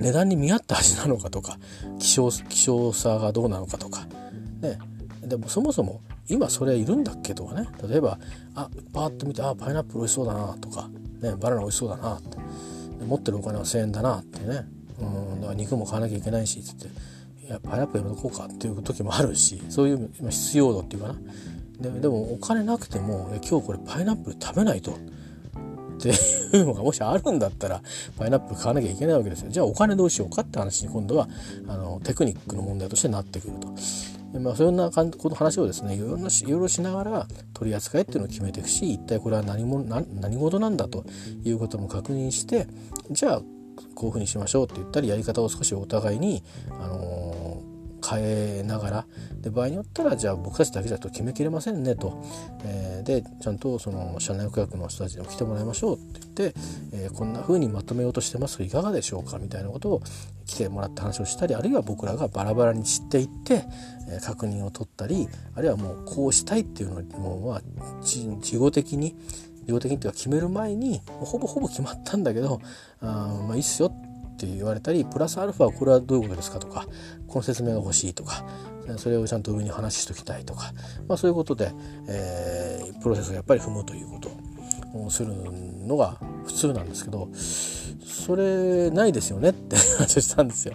[0.00, 1.58] 値段に見合った味なのかとか
[1.98, 4.06] 希少希少さがどうなのかとか。
[4.60, 4.78] ね。
[5.22, 7.68] でもそもそも今それいるんだっけとかね。
[7.88, 8.18] 例えば
[8.54, 10.88] あパーッと見てあパイナップル美味しそうだなとか、
[11.20, 12.38] ね、バナナ美味しそうだなって。
[13.04, 14.66] 持ってるお金は1,000円だなってね。
[15.00, 15.40] うん。
[15.40, 16.88] だから肉も買わなきゃいけないしっつって。
[17.48, 21.16] やパイナップルやめとこうかっていう時もあるしそういう必要度っていうかな。
[21.80, 24.92] ででもお金なくても今日これパイナップル食べないと。
[24.92, 27.80] っていうのがもしあるんだったら
[28.18, 29.50] パイナップル買わなきゃいけないわけですよ。
[29.50, 31.28] じゃあお金どうしようかって話に今度は
[31.68, 33.68] あのテクニックの問題としてなってくると。
[34.40, 41.04] まあ、そんなこの話をですねいろいろしながら取り扱いっていうのを決めていくし一体これは何も何事なんだと
[41.44, 42.66] いうことも確認して
[43.12, 43.42] じゃあ
[43.94, 47.74] こういうふうにしましょうって言ったりやり方を少しお互いに、あのー、
[48.06, 49.06] 変えながら
[49.40, 52.22] で場合によったらじゃあ僕たちだけだと決めきれませんねと、
[52.64, 56.58] えー、でちゃんとその社内区画の人たちに来てもらいましょうって言って、
[56.92, 60.02] えー、こんな風にまとめようとしてますいかがでしょうかみたいなことを
[60.46, 63.64] 来てもらって話をしたりあるいは僕らがバラバラに散っていって、
[64.10, 69.16] え確認を取ったりあるいはもうこうしたいっていうのをもう、まあ、事後的に
[69.66, 72.60] 量的にっていうか決める前にほぼほぼ決まったんだけど
[73.00, 76.86] あまあいいっすよって言われたりプラスアルファこれはどういうことですかとか
[77.28, 78.44] この説明が欲しいとか
[78.98, 80.72] それをちゃんと上に話しときたいとか、
[81.08, 81.72] まあ、そういうことで、
[82.08, 84.30] えー、プロセスをやっぱり踏むということ
[84.98, 85.32] をする
[85.86, 87.28] のが普通なんですけど
[88.04, 90.74] それないですよねって話したんですよ。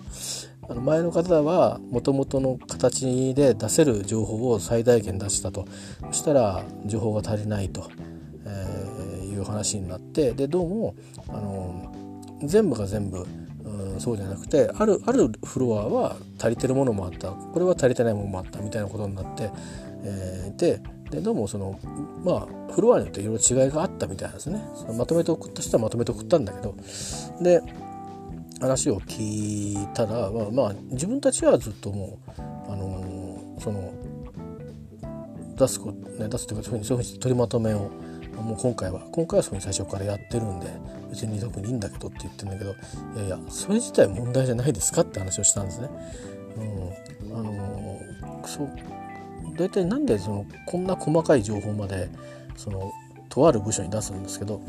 [0.70, 5.66] あの前の方はもともとの形で出せる情報を最大限出したと
[6.12, 7.90] そしたら情報が足りないと
[9.26, 10.96] いう話になってでどうも
[11.28, 11.94] あの
[12.44, 13.26] 全部が全部、
[13.64, 17.32] うん、そうじゃなくてあるあるフロアは足りてるものもあった。
[17.32, 18.60] これは足りてないものもあった。
[18.60, 19.52] みたいなことになって、
[20.04, 20.82] えー、で
[21.12, 21.80] でどうもその
[22.24, 24.64] まあフロアによっていろいろ違いがあったみたいなんですね。
[24.76, 26.76] そのまとめて送った人はまとめて送ったんだけど
[27.42, 27.62] で
[28.62, 32.32] 話を聞いたら、まあ、まあ自分たちはずっともう、
[32.72, 33.94] あのー、その
[35.56, 37.90] 出すこ、ね、出すというかそういうふうに取りまとめを
[38.42, 40.68] もう今回は今回はそういう最初からやってるんで
[41.10, 45.90] 別に特にいいんだけどって言ってるんだけどいやいやそれ自体問題じゃないですかって話をしたんですね。
[47.30, 48.00] うん、あの
[48.46, 48.70] そう
[49.58, 52.10] 大体なんでそのこんな細かい情報まで
[52.56, 52.92] その
[53.30, 54.62] とある部署に出すんですけど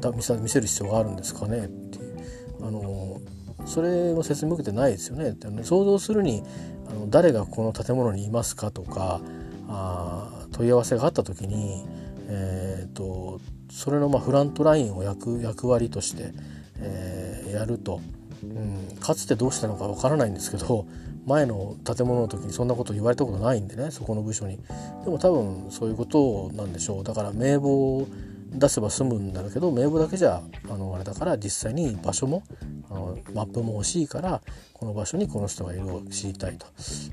[0.00, 2.16] だ見せ見せる必要があるんですかねっていう
[2.60, 3.20] あの
[3.66, 6.42] それの説明受けてないですよね想像するに
[6.90, 9.20] あの誰がこの建物にいますかとか
[9.68, 11.86] あ問い合わせがあった時に
[12.34, 13.40] えーと、
[13.70, 16.32] それのまあフラントラインを役役割として、
[16.78, 18.00] えー、やると、
[18.42, 20.86] うん、かつてどうしたのかわからないんですけど
[21.26, 24.58] 前の建物の時にそんなこと言われたことないんでねそこの部署に。
[25.04, 27.04] でも多分そういうことなんでしょう。
[27.04, 28.08] だから名簿を
[28.54, 32.42] 出せば済むんだけど名簿だけじゃあのあれだから実際に場所も
[32.90, 34.42] あのマップも欲しいから
[34.72, 36.66] この場所にこの人がいるを知りたいと。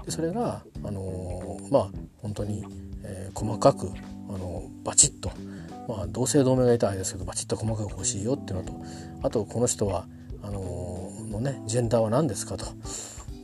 [0.05, 1.89] でそれがあのまあ
[2.21, 2.63] 本当に、
[3.03, 3.91] えー、細かく
[4.29, 5.31] あのバチッと、
[5.87, 8.73] まあ、同姓同名がいたらあれですけどバチッと細かく欲しいよっていうのと
[9.23, 10.05] あとこの人は
[10.43, 12.65] あののねジェンダーは何ですかと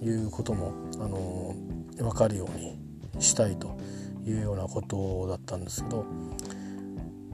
[0.04, 1.56] いうこともあの
[1.98, 2.78] 分かるように
[3.19, 3.78] したいと
[4.26, 6.06] いうようなことだったんですけど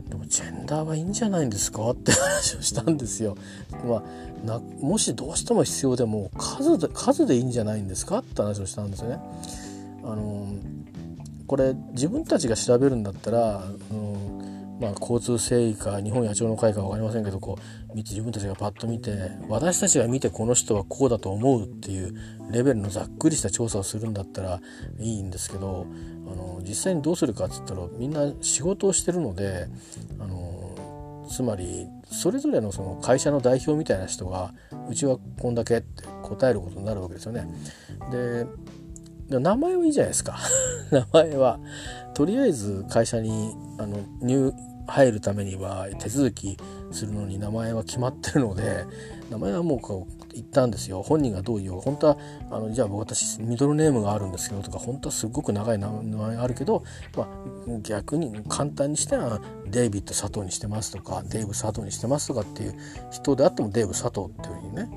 [0.10, 3.38] でもジェンダーはいいんじゃないんですかって話をしたんですよ。
[3.86, 4.04] ま
[4.44, 9.20] あ、なもしどうしても必要でも数で数でいいんじゃないんですかって話をしたんですよね。
[10.04, 10.48] あの
[11.52, 17.60] これ自分たちが調べるんだったら、うんまあ、交通整理か日本野鳥の会か分かりませんけどこ
[17.90, 19.12] う見て自分たちがパッと見て
[19.50, 22.16] 私たちが見てこの人はこうだと思うっていう
[22.52, 24.62] レベルのざっくりした調査をするんだったら
[24.98, 25.88] いいんですけど
[26.26, 29.68] あの実際にどうするかっつったらみんな仕事をしてるので
[30.22, 34.54] あのつまりそれぞれのその会社の代表みたいな人が
[34.90, 37.46] うちはこんだけって答えることになるわけですよね。
[38.10, 38.46] で
[39.40, 40.38] 名前はいいじゃないですか。
[40.92, 41.60] 名前は。
[42.14, 44.54] とりあえず会社にあの入
[44.88, 46.58] 入るためには手続き
[46.92, 48.86] するのに名前は決まってるので
[49.30, 51.02] 名前はもうこう言ったんですよ。
[51.02, 51.82] 本人がどう言おう。
[51.82, 52.18] 本当は
[52.50, 56.84] あのじゃあ私ミドルネームがあるんですけどとか本当はすごく長い名前があるけど、
[57.16, 57.28] まあ、
[57.82, 62.76] 逆に簡単にしてはデイビッド佐藤にしてますとかデイブ佐藤にしてますとかっていう
[63.12, 64.90] 人であってもデイブ佐藤っていうふうにね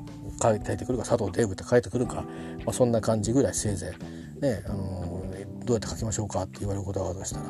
[0.43, 2.23] 書いてくるか佐藤デイブって書いてくるか、ま
[2.69, 5.25] あ、そんな感じぐらいせいぜいねあの
[5.65, 7.47] どうやって書きましょうかって言われることがあるとしたら、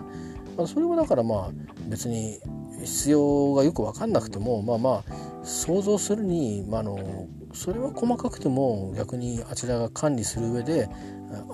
[0.57, 1.51] まあ、それはだからまあ
[1.89, 2.39] 別に
[2.85, 10.89] 必要がよく分かんなくてもまあまあ想像するに、まあ、のそれは細かくても逆にあちらが管理する上で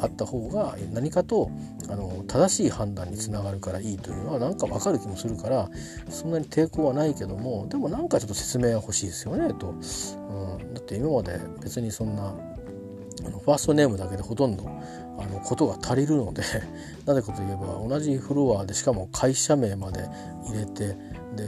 [0.01, 1.51] あった方が何かと
[1.89, 5.71] あの正しい判断につながるからいいというのはなんか分かる気もするから
[6.09, 12.35] そんなに抵抗はないけどもでもなんかちょっと説明は欲しいですよねと、うん、だって今まで別にそんな
[13.25, 14.65] あのファーストネームだけでほとんど
[15.19, 16.43] あのことが足りるので
[17.07, 20.09] なぜかといえば同じフロアでしかも会社名まで
[20.47, 20.97] 入れて
[21.37, 21.47] で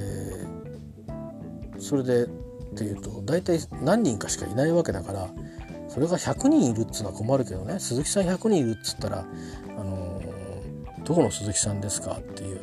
[1.79, 2.29] それでっ
[2.75, 5.29] ていうと大体何人かしかいないわけだから
[5.93, 9.27] それが100人いるっつうのは困るけどね鈴木さん100人いるっつったら、
[9.77, 10.23] あの、
[11.05, 12.61] どこの鈴木さんですかっていう、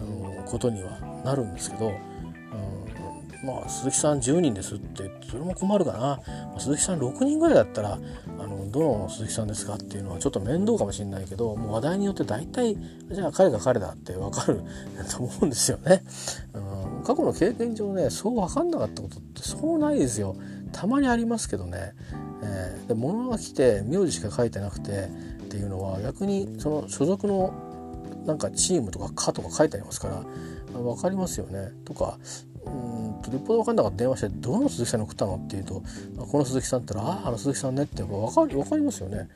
[0.00, 1.92] あの、ことにはなるんですけど、
[3.46, 6.20] まあ鈴木さん10人ですってそれも困るかな
[6.52, 7.98] ま鈴木さん6人ぐらいだったら
[8.38, 12.76] あのどの鈴木さんですかっていうのはちょっと面倒かもしれないけどもう話題によって大体
[13.12, 14.62] じゃあ彼が彼だって分かる
[15.10, 16.02] と思うんですよね。
[16.54, 20.34] うん、過去の経験上ねそう分かんなかったことってそうないですよ。
[20.72, 21.94] たまにありますけどね。
[22.42, 25.08] えー、で物が来て名字しか書いてなくて
[25.44, 27.54] っていうのは逆にその所属の
[28.26, 30.22] なんかチームとか「か」とか書いてありますから
[30.78, 31.72] 分かりますよね。
[31.84, 32.18] とか
[32.66, 35.82] うんとよっぽど分かんなかった電話して「どの鈴木さんに送ったの?」って言うと
[36.30, 39.28] 「この鈴木さん」って言ったら「あああの鈴木さんね」って分か分かりますよね。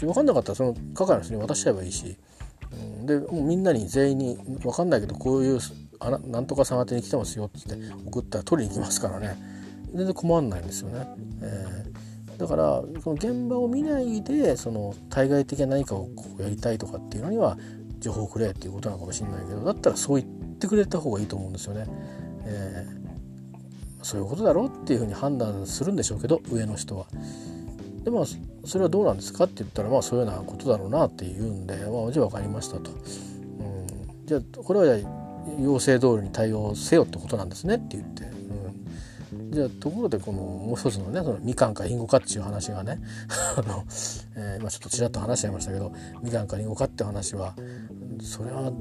[0.00, 2.16] 分かんなかったらその係の人に渡しちゃえばいいし、
[2.72, 5.58] うん、でもうみんなに全員に分かんないけどこういう
[6.00, 9.36] あななんとかさん宛てに来てますよってって送ったら取りに行きますからね
[9.94, 11.06] 全然困んないんですよね。
[11.40, 17.56] えー、だからこの現場を見ないでその対外的な何かをやりたいとかっていうのには
[18.00, 21.86] 情報をくれっていうことなのかもしれないけどだったらそう言ってくれた方がいいと思うんですよね。
[22.44, 27.06] えー、そういうことだろうっていうふうに判断するんでしょうけど上の人は。
[28.04, 28.24] でまあ
[28.66, 32.90] それはどうなんですかって言ったらまあそういうようなことだろうなっていうんで、まあ、じゃあ分かりましたと。
[32.90, 34.98] うん、じゃあこれは
[35.60, 38.33] 要請通りに対応せよってことなんですねって言って。
[39.50, 43.00] じゃあところでこのもう一つのねそのみかんかりんごかっていう話がね
[43.56, 43.84] あの、
[44.36, 45.92] えー、まあ、ちょっとちらっと話しちゃいましたけど
[46.22, 47.54] みかんかりんごかって話は
[48.20, 48.72] それは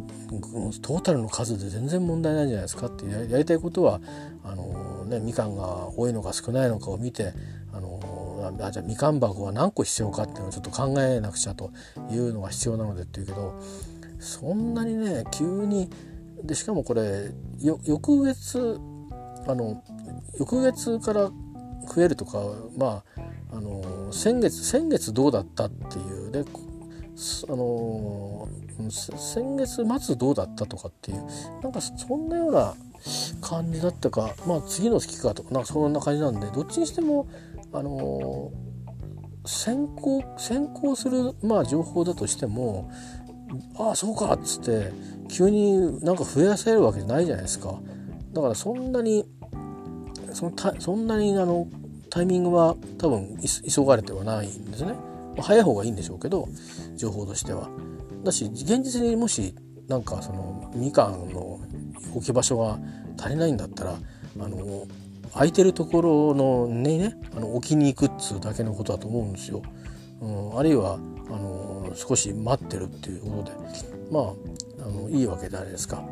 [0.82, 4.00] トータルの数で全然問題ないんじゃないですかってやりたいことは
[4.44, 7.34] あの、ね、みかんが多いのか少ないのかを見て
[7.74, 8.00] あの
[8.62, 11.72] あじゃあみかん箱は何個必要かっていうのをちょっと考えなくちゃと
[12.12, 13.60] いうのが必要なのでっていうけど
[14.20, 15.90] そんなにね急に
[16.44, 18.80] でしかもこれ翌月
[19.48, 19.84] あの
[20.40, 21.32] 翌月から
[21.94, 22.40] 増えるとか
[22.78, 23.04] ま
[23.52, 28.50] ああの先月先月どうだったっていうであの
[28.90, 31.24] 先月末どうだったとかっていう
[31.62, 32.74] なんかそんなような
[33.42, 37.28] 感じだったかまあ次の月かとかなんかそんな感じなんでどっちにしても
[37.72, 38.52] あの
[39.46, 42.90] 先行先行する、まあ、情報だとしても
[43.78, 44.92] ああそうかっつって
[45.30, 47.80] 急になんか増やせるわけじゃないじゃないですか。
[48.34, 49.26] だからそんなに
[50.34, 51.68] そのたそんなにあの
[52.10, 54.94] タイミングは多分急がれてはないんですね。
[55.36, 56.48] ま早い方がいいんでしょうけど
[56.96, 57.70] 情報としては。
[58.24, 59.56] だし現実にもし
[59.88, 61.60] なんかそのみかんの
[62.16, 62.80] 置き場所が
[63.18, 63.98] 足りないんだったら
[64.40, 64.88] あの
[65.34, 69.62] 空いてるところのにねあの置きに行くっつうだけのことだと思うんですよ。
[70.22, 70.98] うん、あるいはあ
[71.32, 73.52] の少し待ってるっていうことで
[74.12, 74.20] ま
[74.84, 76.04] ああのいいわけじゃないですか。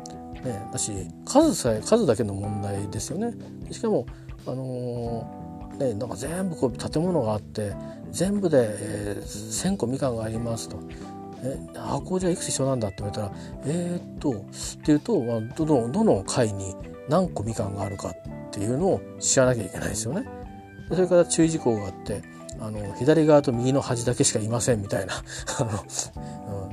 [0.44, 0.92] ね、だし
[1.24, 3.32] 数さえ数だけの問題ですよね。
[3.70, 4.06] しかも
[4.46, 7.72] あのー、ね、なんか全部こう建物があって
[8.10, 10.78] 全部で、えー、1,000個みかんがありますと。
[11.44, 13.32] え箱じゃいくつ必要なんだって言われたら
[13.64, 16.76] えー、っとっていうと、まあ、どのどの階に
[17.08, 18.14] 何個みかんがあるかっ
[18.52, 20.24] ていうのを知らなきゃいけないですよね。
[20.88, 22.22] それから注意事項があって
[22.60, 25.14] あの左側と右の端だけしかいませんみたいな
[25.58, 25.70] あの、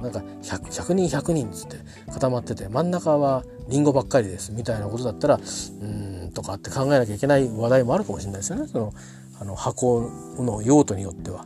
[0.02, 1.78] なんか 100, 100人100人っつって
[2.12, 8.68] 固まってて真ん中はリンゴばっかりですみたいなことだったらうんとかって考えなきゃいけない話題もあるかもしれないですよね。
[8.68, 8.94] その
[9.42, 11.46] あの箱の用途によっては、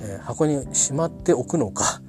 [0.00, 2.00] えー、箱にしまっておくのか。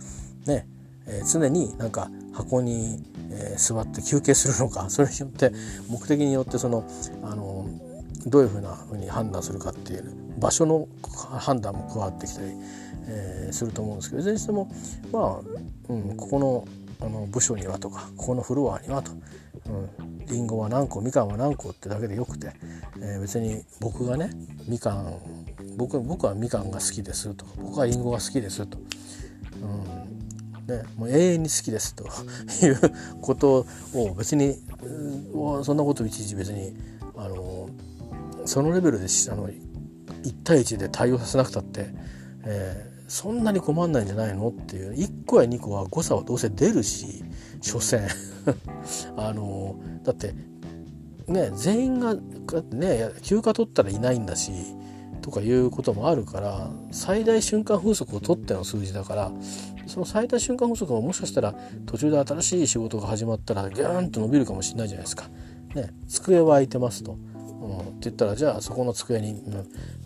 [0.45, 0.67] ね、
[1.07, 4.89] えー、常になんか箱に、えー、座って休憩するのか。
[4.89, 5.51] それによって
[5.89, 6.83] 目的によってその
[7.23, 7.65] あの
[8.27, 10.87] どういうふうなふうに判断するかっていう場所の
[11.39, 12.47] 判断も加わってきたり、
[13.07, 14.69] えー、すると思うんですけどいずれにしても
[15.11, 16.67] まあ、うん、ここの
[17.03, 19.13] あの部署にはとかここのフロアにはと、う
[20.03, 22.53] ん、リンゴは何個みかんは何個ってだけでよくて、
[23.01, 24.29] えー、別に僕がね
[24.67, 25.15] みかん
[25.77, 30.11] 僕僕はみかんが好きですとか僕はリンゴが好きですと、うん
[30.67, 32.05] ね、もう永遠に好きですと
[32.65, 32.79] いう
[33.19, 34.57] ことを別に
[35.63, 36.75] そんなこといちいち別に
[37.15, 37.69] あの
[38.45, 39.55] そのレベルであの1
[40.43, 41.87] 対1で対応させなくたって、
[42.43, 44.47] えー、そんなに困んないんじゃないの？
[44.47, 47.25] っていう1個や2個は誤差はどうせ出るし
[47.59, 48.07] 所詮
[49.17, 50.33] あのだって
[51.27, 52.15] ね全員が
[52.71, 54.53] ね休暇取ったらいないんだし
[55.21, 59.31] とかいうこともあるから最大瞬間風速を取っての数字だから
[59.87, 61.53] その最大瞬間風速ももしかしたら
[61.85, 65.29] 途中で新しい仕事が始まったらギューンと伸びるかもしれないじゃないですか。
[65.75, 67.17] ね、机は空いてますと。
[68.01, 69.39] って言ったらじゃあそこの机に、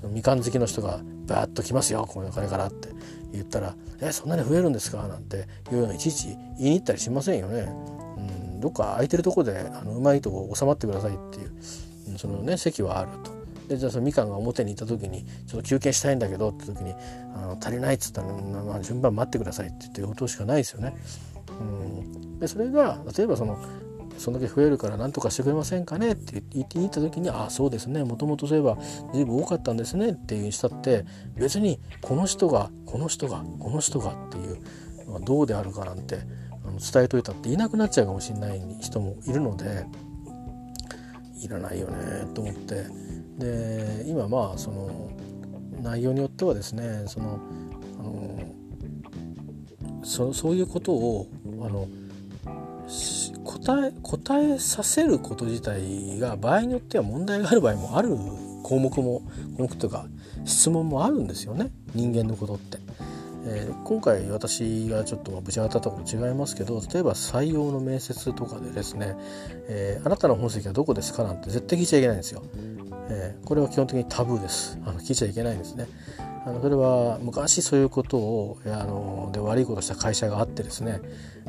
[0.10, 2.90] みかん好きの人がバーッと来ますよこれからって
[3.32, 6.28] 言ったら「えそんなに増えるんですか?」なんていうのいちいち
[6.58, 7.72] 言いに行ったりしませんよね。
[8.18, 11.52] うん、どっか空いてるとこであのうまいとこ収まってくださいっていう、
[12.10, 13.32] うん、そのね席はあると。
[13.70, 16.94] でじゃあそのみかんが表にいた時に「ちょっと休憩したいんだけど」って時に
[17.34, 20.94] 「あの足りない」っつったら、まあ、順番待ってくださいって言って応答しかないですよね。
[21.60, 23.58] うん、でそれが例えばその
[24.18, 26.12] そんだけ増えるから何とかしてくれませんかね？
[26.12, 28.04] って言って言った時に「ああそうですね。
[28.04, 28.78] もともとそういえば
[29.14, 34.60] 随分多かったんですね」っていうにしたって別にこの人がこの人がこの人がっていう
[35.08, 36.20] のはどうであるかなんて
[36.94, 39.86] 伝えといたっていなくなっちゃうかもしれない人もいるので
[41.42, 42.86] いらないよねと思って。
[43.38, 45.12] で今まあその
[45.82, 47.40] 内容によってはですねその
[48.00, 48.40] あの
[50.34, 51.28] そういうことを
[51.62, 51.88] あの
[53.44, 58.10] 答え答えさせること自体が場合によっては問題がある場合もある
[58.64, 59.22] 項目も
[59.58, 60.06] 項目というか
[60.44, 62.80] 質問もあるんですよね人間のことって。
[63.48, 69.16] えー、今回私がちょっとぶち当たったこと違いますけど例えば採用の面接とかでですね、
[69.68, 72.42] えー、あなたの本籍はどこですかなんて絶対聞いちゃいけないんですよ。
[73.08, 74.80] えー、これは基本的にタブーです。
[74.84, 75.88] あの聞いちゃいけないんですね。
[76.46, 81.02] あのそれは昔そういうことをあので悪いことした会社があってですね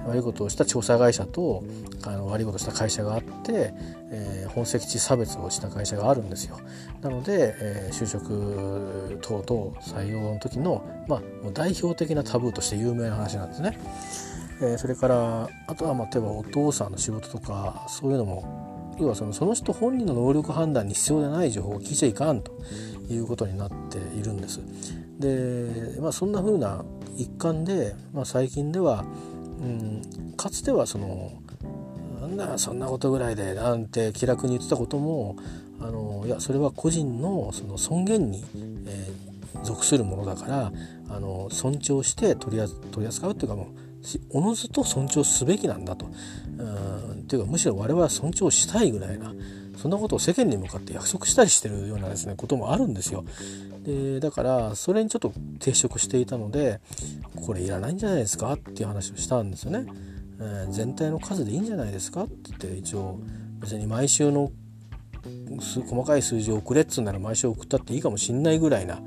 [0.06, 1.64] 悪いことをした調査会社と
[2.04, 3.74] あの悪いことした会社があって、
[4.10, 6.58] えー、本籍地差別をした会社があるんですよ。
[7.02, 13.78] なので、えー、就職等々採用の時の、まあ、代表的なタブーとして有名な話なんですね。
[14.62, 22.52] えー、それからあとは、まあ、例えばお父さんの仕事とかそういうのも要はそのその人本人の能力判断に必要でない情報を聞いちゃいかんと
[23.08, 24.60] いうことになっているんです。
[25.18, 26.84] で、まあ、そんな風な
[27.16, 29.04] 一環で、まあ、最近では、
[29.60, 31.32] うん、かつてはその
[32.20, 35.36] なんだそんなことぐらいでなんて気楽に言ってたことも
[35.80, 38.44] あのいやそれは個人のその尊厳に、
[38.86, 40.72] えー、属するものだから
[41.08, 43.66] あの尊重して取り取り扱うっていうかもう
[44.30, 46.06] おのずと尊重すべきなんだと。
[46.58, 49.34] うんっていうかむしろ我々は尊重したいぐらいな
[49.86, 53.24] そんなことを世間に向かって約束したりしてるようなですねこともあるんですよ。
[53.84, 56.80] でだからそれにちょっと抵触していたので
[57.46, 59.86] これいらないんじゃないですかっていう話をしたんですよね。
[60.40, 62.24] えー、全体の数でいいんじゃないですか？
[62.24, 63.20] って言って一応
[63.60, 64.50] 別に毎週の
[65.86, 68.98] 細かい数字を送れっつうなら毎週送ったっていいかもしんないぐらいな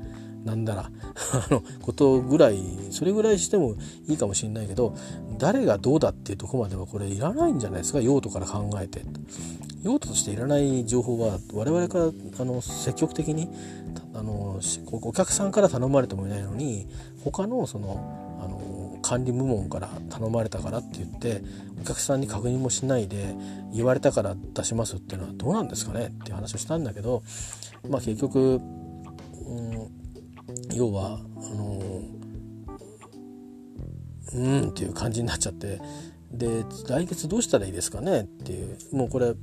[0.44, 0.90] なんだら
[1.32, 2.58] あのことぐらい
[2.90, 3.74] それぐらいしても
[4.08, 4.94] いいかもしんないけど
[5.38, 8.00] 誰がどうだっていうとこまではこれいらないんじゃないですか？
[8.00, 9.02] 用途から考えて。
[9.82, 13.48] 用途としていらない情報は我々からあの積極的に
[14.12, 14.60] あの
[14.92, 16.86] お客さんから頼まれてもいないのに
[17.24, 17.98] 他のその
[18.44, 21.42] あの管理部門から頼まれたからって言って
[21.80, 23.34] お客さんに確認もしないで
[23.72, 26.08] 言われたから出しますっていうのはどうなんですかね？
[26.08, 27.22] っていう話をしたんだけど、
[27.88, 28.60] まあ、結局、
[29.46, 29.99] うん、
[30.74, 31.80] 要はあの
[34.32, 35.80] うんっていう感じになっちゃって
[36.30, 38.20] で来月どうしたらいいですかね？
[38.20, 38.78] っていう。
[38.92, 39.34] もうこれ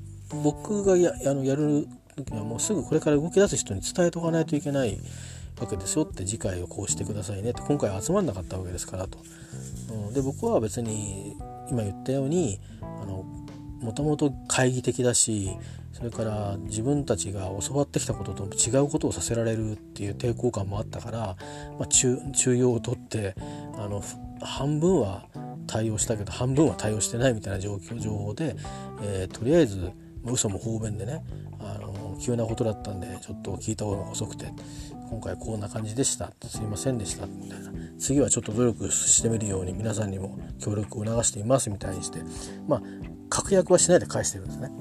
[0.44, 4.98] 僕がやあのやる時はもうすぐこれから動き出す人に伝えとかないといけない
[5.60, 6.06] わけですよ。
[6.06, 7.50] って次回をこうしてくださいね。
[7.50, 9.20] って今回集まんなかったわけですからと。
[9.92, 11.36] うん、で僕は別に
[11.70, 13.26] 今言ったようにあの
[13.82, 15.52] もともと懐疑的だし
[15.94, 21.20] それから自分たちが教わってきたことと違うことをさせられるっていう抵抗感もあったから、
[21.80, 23.36] まあ、中中庸を取って
[23.76, 24.04] あの
[24.42, 25.26] 半分は
[25.66, 28.56] 対応したけど半分は対応してないみたいな状況情報で、
[29.02, 29.92] えー、とりあえず
[30.24, 31.24] 嘘も方便でね
[31.60, 34.48] あの急なことだったんでちょっと聞いた方が遅くて
[35.10, 37.72] 今回こんな感じでしたすいませんでしたみたいな。
[38.00, 42.20] 次はちょっと努力してみるように皆さんにも協力を促していますみたいにして
[42.68, 42.82] まあ
[43.38, 44.72] 確約はしないで返してるんですね。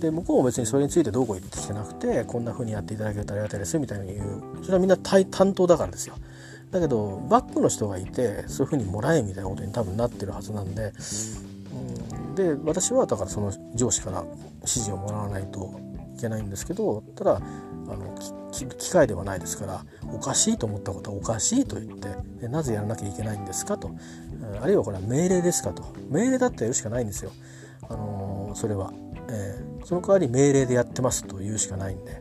[0.00, 4.42] で向こうも別にそれについてどうこう言ってきてなくてこんな風にやっていただけるとありがたいですみたいに言う。
[4.62, 6.14] それはみんな担当だからですよ。
[6.70, 10.92] だけどバックの人がいてそういう風にもらえみたいなことに多分なってるはずなんで、
[11.72, 14.24] うん、で私はだからその上司から
[14.60, 15.78] 指示をもらわないと
[16.16, 17.40] いけないんですけどただあ
[17.94, 18.16] の
[18.50, 22.08] 機械ではないですからおかしいと思ったことはおかしいと言って
[22.40, 23.90] でなぜやらなきゃいけないんですかと。
[24.60, 25.84] あるいはこれは命令ですかと。
[26.10, 27.30] 命令だってやるしかないんですよ、
[27.88, 28.92] あの、それは、
[29.28, 32.20] えー、その代わり命令でやってますと言うしかないんで、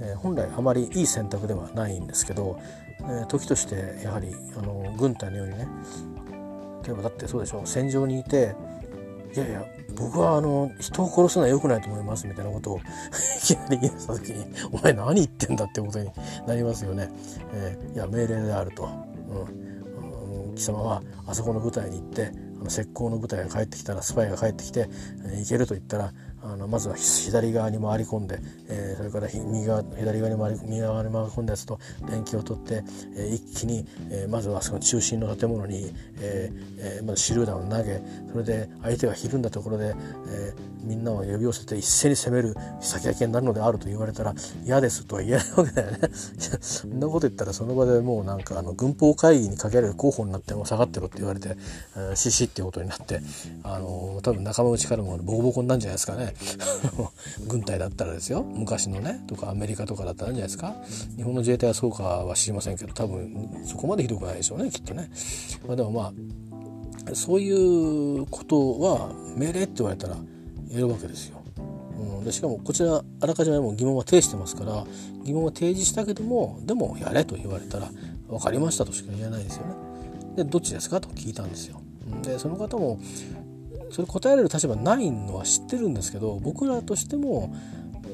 [0.00, 2.58] えー、本来あまりいい選択ではないんですけど、
[3.00, 5.68] え時としてやはり、あの軍隊のようにね
[6.84, 8.54] 例えばだってそうでしょう戦場にいて
[9.34, 12.80] いやいや僕はあの人を殺すのは良くないと思いますみたいなことを い
[13.42, 16.10] きなり言い出した時に「お前何言ってんだ」ってことに
[16.46, 17.10] なりますよね。
[17.52, 18.88] えー、いや命令であると、
[20.44, 22.32] うん、貴様はあそこの部隊に行って
[22.66, 24.88] 石膏の部隊が帰ってきたらスパイが帰ってきて、
[25.38, 31.78] 行けると言ったらあのまずは左側に回り込んで、えー、それから右側左側に回り右側に回り込んだやつと
[32.08, 32.84] 電気を取って、
[33.16, 38.00] えー、一気に、えー、まずはその中心の建物に、えーえー、まず手榴弾を投げ
[38.32, 39.94] それで相手がひるんだところで、
[40.28, 44.34] えー、みんなを呼び寄せて一斉に攻める先駆けになるのであると言われたら
[44.64, 45.98] 嫌ですとは言えないわけだよね。
[46.60, 51.56] そんなこと言ったらその場でもうなんかあの軍法会議にかける候補になっても下がってろって言われて、
[51.96, 53.20] えー、シシっていうことになって
[53.62, 56.27] あの多分仲間内からもボコボコになるんじゃないですかね。
[57.46, 60.76] 軍隊だったらですよ昔のねとかアメリカとかだったらいいんじゃないですか。
[61.16, 65.10] 日本の自衛隊はそうかは知りませんけど多分そこまでひどくないでしょうねきっとね、
[65.66, 66.12] まあ、でもまあ
[67.14, 70.16] そういうことは命令って言われたら
[70.70, 71.40] やるわけですよ、
[71.98, 74.86] うん、でしかもこちらあらかじめも疑問は呈してますから
[75.24, 77.90] 疑問は提示したけどもでもやれと言われたら
[78.28, 79.74] 分かりましたとしか言えないですよね。
[80.36, 81.80] でどっちですかと聞いたんですよ。
[82.22, 83.00] でその方も
[83.90, 87.54] それ答えられる立場ないのは知ってるんですけど僕らとしても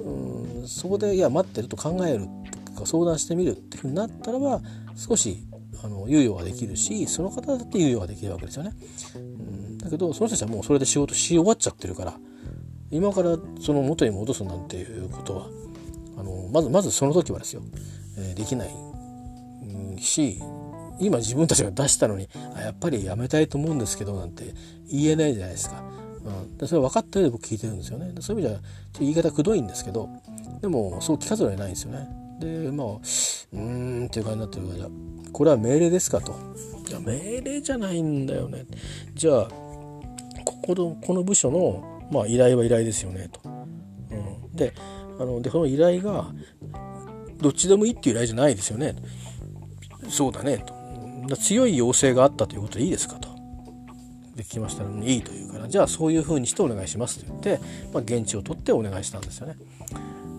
[0.04, 2.26] うんそこでいや待ってると考える
[2.74, 4.60] とか相談してみるっていうふうになったらば
[4.96, 5.38] 少し
[5.82, 8.72] あの猶予はできるしその方だって猶予はできるわけですよね。
[9.16, 12.14] うんだけどその人たちはもうそれで仕事し終わっちゃってるから
[12.90, 15.46] 今からその元に戻すなんていうことは
[16.16, 17.62] あのまずまずその時はですよ、
[18.16, 20.40] えー、できない、うん、し
[21.00, 24.54] 今自分たちが出したのにあやっぱりやめたいと思うんですけどなんて
[24.90, 25.82] 言えないじゃないですか。
[26.24, 28.14] うん、でそれ分かった上で僕聞いてるんですよね。
[28.20, 30.08] そういう意味じゃちょっと言い方くどいんですけど
[30.60, 32.08] でもそう聞かざるを得ないんですよね。
[32.40, 34.90] でまあうーんっていう感じになってるから
[35.32, 36.34] これは命令ですかと。
[36.88, 38.64] いや命令じゃないんだよね。
[39.14, 39.48] じゃあ
[40.44, 43.40] ここのこの部署の、まあ、依頼は依頼ですよねと。
[43.44, 44.14] う
[44.52, 44.72] ん、で
[45.18, 46.32] あのでその依頼が
[47.40, 48.96] どっちでもいいっていう依頼じゃないですよね。
[50.08, 50.83] そうだねと。
[51.36, 53.28] 強い要請があったということでいいですかと。
[54.36, 57.60] で聞きましたのにいいというからじゃあそういうふうにしてお願いしますと言って、
[57.92, 59.56] まあ、現地を取ってお願いしたんですよね。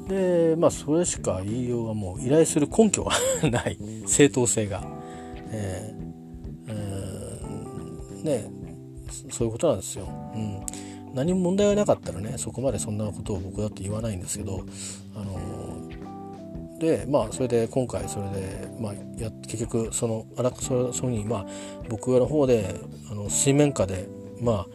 [0.10, 3.14] でまあそれしか言いようがもう依頼する根拠が
[3.50, 3.78] ない。
[4.06, 4.86] 正当性が、
[5.52, 6.06] えー
[6.68, 8.52] えー、ね。
[9.32, 10.08] そういうことなんですよ。
[10.36, 10.62] うん。
[11.16, 14.66] 何も問題がなかったらねそこまでそんなことを僕だって言わないんですけど
[15.16, 15.40] あの
[16.86, 21.46] でまあそれで今回それで、まあ、や結局そのあらそそういうふうにまあ
[21.90, 22.76] 僕の方で
[23.10, 24.08] あの水面下で
[24.40, 24.68] まあ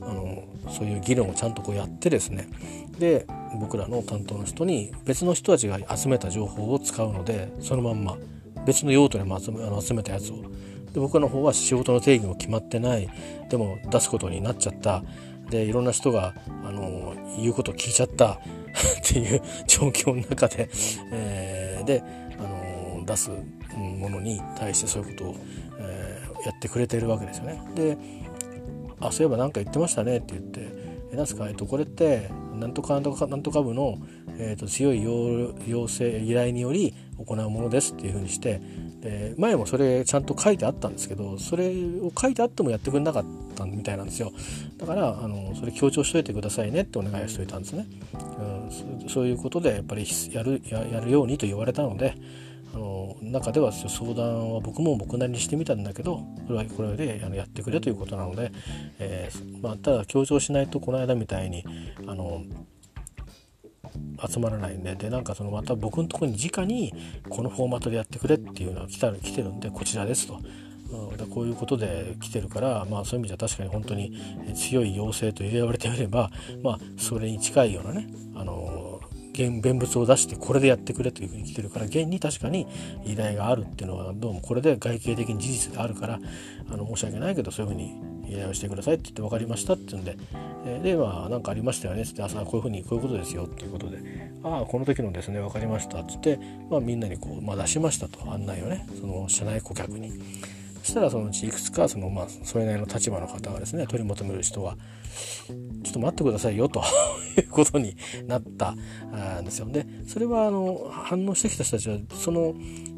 [0.00, 2.48] あのそういう議論をちゃんとこうやってですね
[2.98, 3.26] で
[3.60, 8.16] 僕らの担当の人に別の人たちが集めた情報を使うのでそのまんま
[8.64, 10.36] 別の用途にも集めあの集めたやつを。
[10.92, 13.08] で僕の方は仕事の定義も決まってない。
[13.48, 15.04] でも出すことになっちゃった。
[15.48, 16.34] でいろんな人が
[16.64, 18.40] あの言うことを聞いちゃった。
[18.70, 20.68] っていう状況の中で、
[21.12, 21.39] えー、
[21.90, 22.02] で、
[22.38, 23.30] あの出す
[23.76, 25.36] ものに対してそういうことを、
[25.78, 27.60] えやってくれてるわけですよね。
[27.74, 27.98] で
[29.00, 30.68] あそういえば何か言ってましたねって言って
[31.12, 33.98] 「えなんすか、えっと、これってなんとかなんとかなんとか部の、
[34.38, 38.60] えーと、強い要請依頼により行うものですっていうふうにして
[39.00, 41.70] で前もそれちゃんと書いてあったんですけどそれ
[42.02, 43.28] を書いてあってもやってくれなかった
[43.66, 44.32] みたいなんですよ
[44.78, 52.14] だからあのそれ強調しといてくださいねってお願いしといたんですね、うん、そういうことでやっぱりやるやるようにと言われたので
[52.72, 58.52] あの中では相談は僕も僕なりにしてみたんだけどそれはこれでやってくれということなので、
[58.98, 61.64] えー、まあ、ただ強調しないとこの間みたいに
[62.06, 62.44] あの
[64.28, 66.92] 集まらないんででなんかそのまた僕のとこに直に
[67.28, 70.40] このフォーマットでやってくれっていうのが来た来てるんでこちらですと。
[71.26, 74.12] こういうことで来てるから、まあ、そういう意味じゃ確かに本当に
[74.54, 76.30] 強い要請と言われてみれば、
[76.62, 79.00] まあ、それに近いようなね、あの
[79.32, 82.66] 現物を出してこれでやってくれというふうに来てるから現に確かに
[83.04, 86.20] 依頼があるっていうのはどうもこれで外形的に事実であるから
[86.68, 87.94] あの申し訳ないけどそういうふうに
[88.28, 90.16] 依頼をしてくださいって言って分かりましたって言うんで、
[90.66, 93.98] えー、でまあ何かありましたよねっつって朝こういうふうにこういうことですよっていうことで
[94.42, 96.38] ああこの時のですね分かりましたっつって、
[96.70, 100.12] まあ、みんなにこう、まあ、出しましたと案内をねその社内顧客に。
[100.82, 104.76] そしたらそのうちいくつかそのまあそれなりの立場の方がですね取り求める人は
[105.82, 106.82] ちょっと待ってくださいよと
[107.38, 108.74] いうことになった
[109.40, 109.66] んですよ。
[109.66, 112.54] でそれはあの反応してきた人たちはその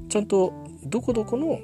[0.08, 0.52] ちゃんと
[0.84, 1.60] どこどこの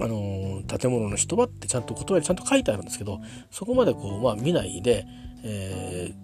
[0.00, 5.04] あの建物の人はってちゃんと言葉ちゃんと書いてあるんですけどそこまでこう、まあ、見ないで、
[5.42, 6.14] え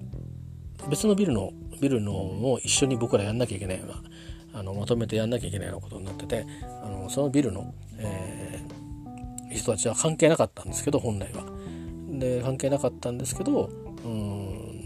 [0.78, 6.46] ー、別のビルのビルのも一緒に僕らやんなきゃいけないようなあのまとめてやんなきゃいけないようなことになってて
[6.84, 8.43] あのそのビルの、えー、
[9.58, 11.44] 人たちは関係なかったんですけど本来は。
[12.18, 13.70] で関係なかったんですけど
[14.04, 14.84] うん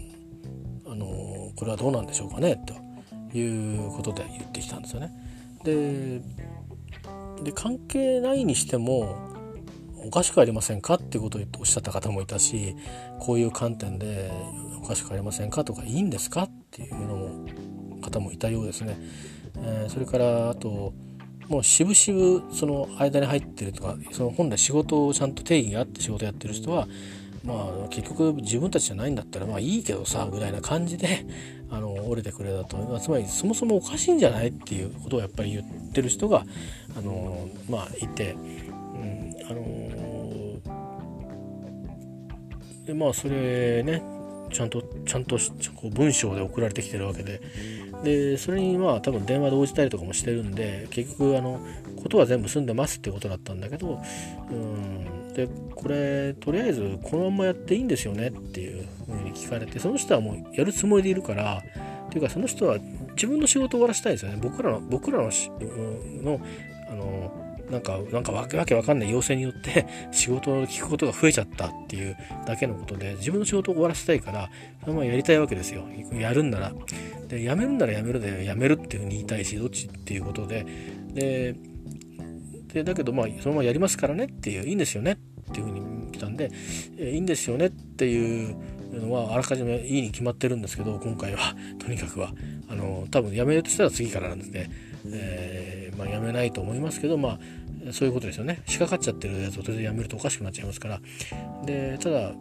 [0.85, 5.11] あのこれはどうなんでしょうかねということで言ってきたんですよね。
[5.63, 6.21] で
[7.43, 9.15] で関係ないにしても
[10.05, 12.75] おかしくありませんかっていうことをおっしゃった方もいたし
[13.19, 14.31] こういう観点で
[14.81, 17.45] おかしくありませんかとかいいんですかっていうのも
[18.01, 18.97] 方もいたようですね。
[19.57, 20.93] えー、それからあと
[21.49, 26.87] もう渋々その間に入ってるとかその本来仕事をちゃんと定義があって仕事やってる人は
[27.43, 31.25] まあ結局自分たちじゃないんだったらまあいいけどさぐらいな感じで
[31.71, 36.45] あの折れてくれたとまつまりそもそもおかしいんじゃないっていうことをやっぱり言ってる人が
[36.95, 39.89] あのまあいて、うん、あの
[42.85, 44.01] でまあそれね
[44.51, 45.37] ちゃんとちゃんと
[45.75, 47.41] こう文章で送られてきてるわけで
[48.03, 51.59] でそれにまあ多分電話で応じたりとかもしてるんで結局あの
[52.01, 54.01] ことは全部済んでますってことだったんだけど
[54.49, 61.63] うんでこれとりあえずこのままやっていいんですよねっていうふうに聞かれてその人はもうやるつもりでいるから
[62.07, 62.77] っていうかその人は
[63.15, 64.39] 自分の仕事を終わらせたいですよね。
[64.41, 65.29] 僕らの僕らの
[66.23, 66.41] の
[66.89, 74.49] あのなんかなんかわけわけわかんない要請によって 仕事を聞くことが増えちゃったっていうだけのことで自分の仕事を終わらせたいから
[74.81, 75.85] そのままやりたいわけですよ。
[76.13, 76.73] やるんなら。
[77.27, 80.65] でやめるんならやめるでやめるっていうふうに言いたいしどっちっていうことで。
[81.13, 81.55] で
[82.73, 85.17] でだけどまあそのままやりますからねっていういいんですよね
[85.49, 86.51] っていうふうに来たんで、
[86.97, 88.55] えいいんですよねっていう
[88.93, 91.55] のはあらかじめいいに決まってるんですけど今回は。
[91.79, 92.33] とにかくは。
[92.67, 94.69] あの多分やめるとしたら次からなんですね、
[95.07, 97.39] えー、まあ、めないと思いますけどまあ
[97.91, 98.61] そういうことですよね。
[98.65, 101.01] 仕掛かっちゃってるやつをとりあえずやめるとおかしくなっちゃいますから。
[101.65, 102.33] でただ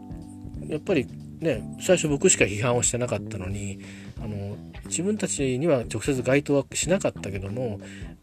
[0.67, 1.07] やっぱり
[1.41, 3.79] ね最初僕しか批判をしてなかったのに
[4.21, 4.57] あの
[4.87, 7.81] 自分たちには直接該当はしなかったけども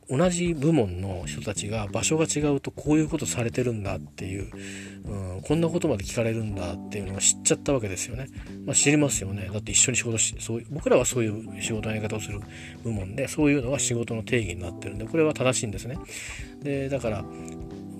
[0.10, 4.52] 同じ部門の人たちが場所が違うとこういうことされてるんだっていう、
[5.06, 8.28] うん、こんなことまで聞かれるんだっていうのを知っちゃったわけですよね。
[8.66, 9.50] まあ、知りますよね。
[9.52, 12.40] だって一緒に仕事し、そう僕らはそういう仕事のやり方をする
[12.84, 15.98] 部門で、そういうのが仕事の定義になってるんで、これは正しいんですね。
[16.62, 17.26] で、だから、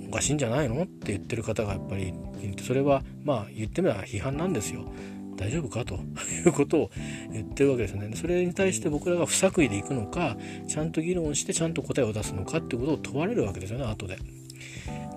[0.08, 0.84] おかしいんじゃないの？
[0.84, 2.14] って言ってる方がやっぱり、
[2.66, 4.86] それはまあ言ってみれば批判なんですよ。
[5.36, 5.96] 大丈夫かと
[6.46, 6.92] いうことを
[7.32, 8.12] 言ってるわけですね。
[8.16, 14.18] それに対して僕らが不作為でいくのか、ちゃんと議論してちゃんと答えを出すのかっていうことを問われるわけですよね、後で。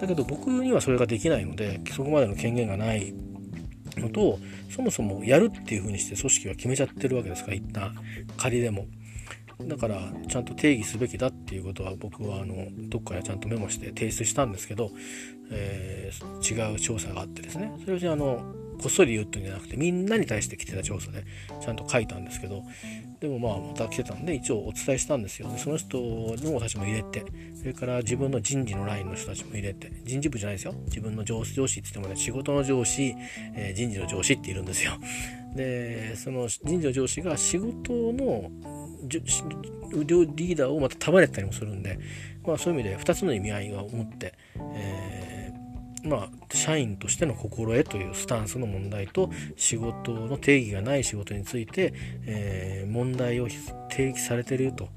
[0.01, 3.15] だけど僕にはそれができないので、そこまでの権限がない
[3.97, 4.39] のと、
[4.71, 7.95] そもそもやるっていうふうにして組織は決めちゃってるわけですから、一旦
[8.37, 8.87] 仮でも。
[9.67, 14.93] だからちゃんと定義すべきだっていうことは僕はあのどっかでちゃんとメモして提出したんですけど、
[15.51, 21.25] えー、違う調査があってですねそれをあのこっそり言ったんじゃなくてみんなに対して来てた調査で
[21.61, 22.63] ちゃんと書いたんですけど。
[23.21, 25.51] でもまあまた来てたんで一応お伝えしたんですよ。
[25.51, 27.25] でその人のたちも入れて。
[27.57, 29.91] それから自分の人事のラインの人たちも入れて。
[30.05, 30.75] 人事部じゃないですよ。
[30.87, 33.15] 自分の上司上司って言ってもね仕事の上司、
[33.57, 34.93] えー、人事の上司っているんですよ。
[35.57, 38.53] でその人事の上司が仕事の
[39.09, 41.99] リーダーをまた束ねたりもするんで、
[42.47, 44.35] まあ、そういう意味で2つの意味合いを持って、
[44.77, 45.38] えー
[46.05, 51.93] まあ、社員としての心得というスタンスの問題と仕事の定義がない仕事について、
[52.27, 53.49] えー、問題を
[53.91, 54.89] 提起されてるよと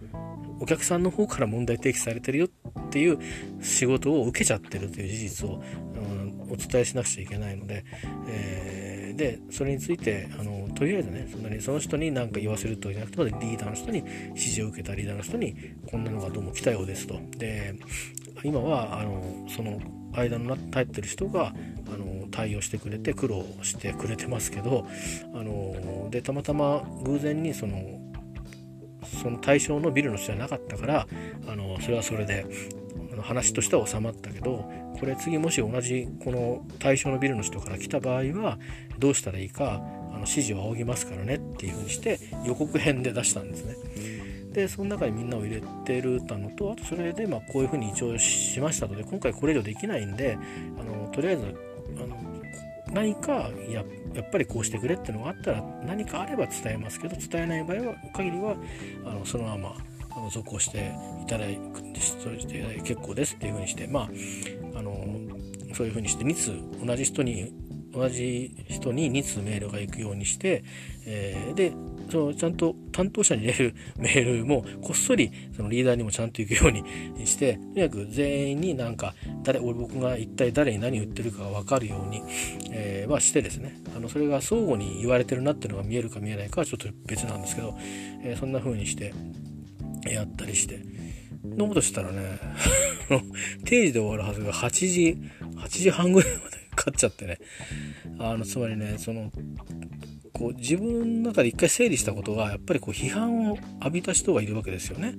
[0.60, 2.50] お客さんの方から問題提起されてるよっ
[2.90, 3.18] ていう
[3.62, 5.62] 仕事を受けちゃってるという事実を、
[5.96, 7.84] うん、お伝えしなくちゃいけないので、
[8.28, 15.56] えー、でそれについてあのとりあえずねそんなにその人に何か言わせるとじゃなくてリーダーの人に指示を受けたリーダーの人に
[15.90, 17.20] こんなのがどうも来たようですと。
[17.38, 17.74] で
[18.44, 19.80] 今はあのその
[20.14, 21.54] 間の立ってる人が
[21.94, 24.88] あの対応してくれて苦労してくれてますけど
[25.34, 28.00] あのでたまたま偶然にその
[29.22, 31.08] その対象のビルの人じゃなかったから
[31.48, 32.46] あのそれはそれで
[33.22, 38.58] 話としては収まったけどこれ次もし同じこの対象のビルの人から来た場合は
[39.00, 44.21] どうしたらいいかあの指示を仰ぎますからねっていうふうにして予告編で出したんですね。
[44.54, 50.38] でその中にみんなを入れてるたのとあとそれでまあこういうふうに一応しましたので今回これ以上できないんで
[50.80, 51.56] あのとりあえず
[51.98, 52.18] あの
[52.94, 53.84] 何かや
[54.22, 58.56] っぱりこうしてくれっていうのがあったら何かあれば伝えますけど伝えない場合は限りは
[59.06, 59.76] あのそのまま
[60.14, 60.94] あの続行して
[61.24, 64.10] いただいて結構ですっていうふうにしてまあ
[64.78, 65.08] あの
[65.74, 67.54] そういうふうにして2通同じ人に
[67.94, 70.64] 同じ人に2通メールが行くようにして、
[71.06, 71.74] えー、で
[72.12, 76.84] そのちゃんと担当者に入れるメールもこっそりそのリーダーにもちゃんと行くように
[77.26, 82.22] してとにかく全員になんか誰俺僕が一体誰に何言ってるかが分かるように、
[82.72, 87.76] えー、はしてですねあのそれが相互に言われてるなっていうのが見えるか見えないかはちょっと別なんですけど、
[88.24, 89.14] えー、そんな風にして
[90.06, 90.92] やったりして。
[91.44, 92.40] のことしたらね
[93.66, 95.18] 定時で終わるはずが8時
[95.58, 97.40] 8時半ぐらいまでかっちゃってね
[98.20, 99.32] あのつまりねその
[100.34, 105.16] こう自分の中で一回整理したことがやっぱりこう批判を浴びた人がいるわけですよね。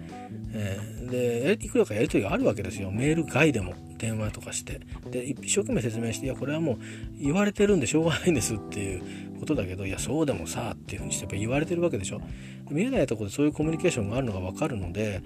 [0.55, 2.91] えー、でいくらかやり取りがあるわけですよ。
[2.91, 4.81] メール外でも電話とかして。
[5.11, 6.79] で一生懸命説明していやこれはもう
[7.21, 9.03] 言われてるんでしょうがないんですっていう
[9.39, 12.21] ことだけどいやそうでもさっていうふうにしてやっぱ言われてるわけでしょ。
[12.71, 15.21] 見えないとこでそういうコミュニケーションがあるのが分かるので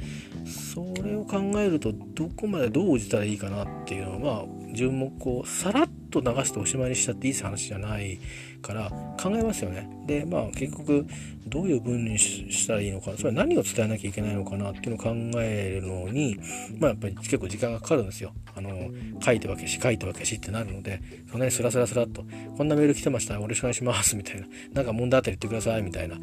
[0.45, 8.21] それを考えるとどこまでどう応じたらいいかなっていうのはまあ順目をさらっと流しておしまいにしちゃっていい話じゃない
[8.63, 9.89] から考えますよね。
[10.07, 11.07] でまあ結局
[11.47, 15.11] どういう文にしたらいいのかそれは何を伝えなきゃいけないのかなっていうのを考
[15.41, 16.39] えるのに
[16.79, 18.33] まあやっぱり結構時間がかかるんですよ。
[18.57, 18.91] あの
[19.23, 21.01] 書いては消し書いては消しってなるので
[21.31, 22.25] そんなにスラスラスラっと
[22.57, 26.17] こんなメール来てましたよろしくお願いしますみたいななんか問題あったら言ってくださいみたいな。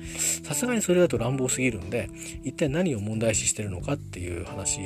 [0.44, 2.10] さすがにそれだと乱暴すぎるんで
[2.44, 4.80] 一体何を問題視してるのかっていう話、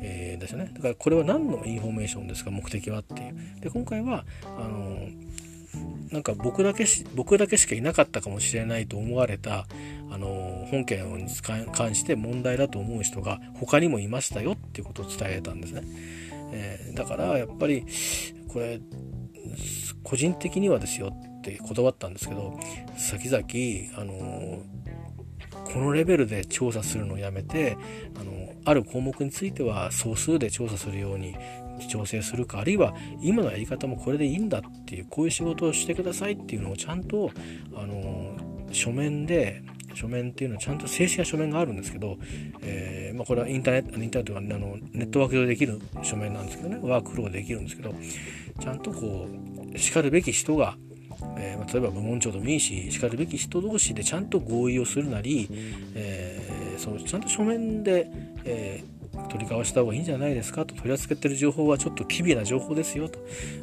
[0.00, 0.70] えー、ですよね。
[0.74, 3.60] だからこれは何のインフォメーションですか目的はっていう。
[3.60, 5.08] で今回はあの
[6.10, 9.66] なんか僕だけし僕だけしかいなかったかもしれないと思われた
[10.10, 11.26] あの本件に
[11.72, 15.82] 関して問題だと思う人が他にもいましたよっていうことを伝えたんですね。
[16.52, 17.84] えー、だからやっぱり
[18.48, 18.80] これ
[20.02, 22.58] 個人的にはですよって断ったんですけど
[22.96, 24.62] 先々あの
[25.64, 27.76] このレベルで調査するのをやめて
[28.20, 31.36] あのある項目については総数で調査するように
[31.88, 37.30] 調整するかあるいは今のやり方もこれでいいんだっていうこういう仕事をしてくださいっていうのをちゃんと
[37.74, 38.36] あの
[38.70, 39.62] 書面で
[39.94, 42.18] 書面っていうのはちゃんと正式な書面があるんですけど、
[42.62, 47.94] えー、まあ、これはインターネットインターネットあのネットワーク上でできる書面なんですけどねワークフローでできるんですけど
[48.60, 49.28] ちゃんとこ
[49.74, 50.76] うしかるべき人が
[51.36, 55.48] えー、まあ、例えば部門長でもいいししかるべき人同士でちゃんと合意をするなり、
[55.94, 58.10] えー、そのちゃんと書面で、
[58.44, 58.82] え
[59.12, 63.18] 取り交わした方がいいんじゃないですかと取り扱ってる情報はちょっと機微な情報ですよと、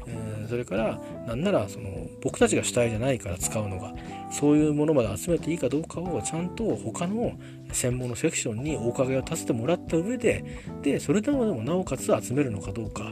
[0.08, 3.93] えー、それからなならその僕たちが主体じゃないから使うのが
[4.32, 7.34] そういうものまで集めていいかどうかをちゃんと他の
[7.72, 10.43] 専門のセクションにおかげを立ててもらった上で
[10.82, 13.12] でそれでもでもなおかつ集めるのかどうか。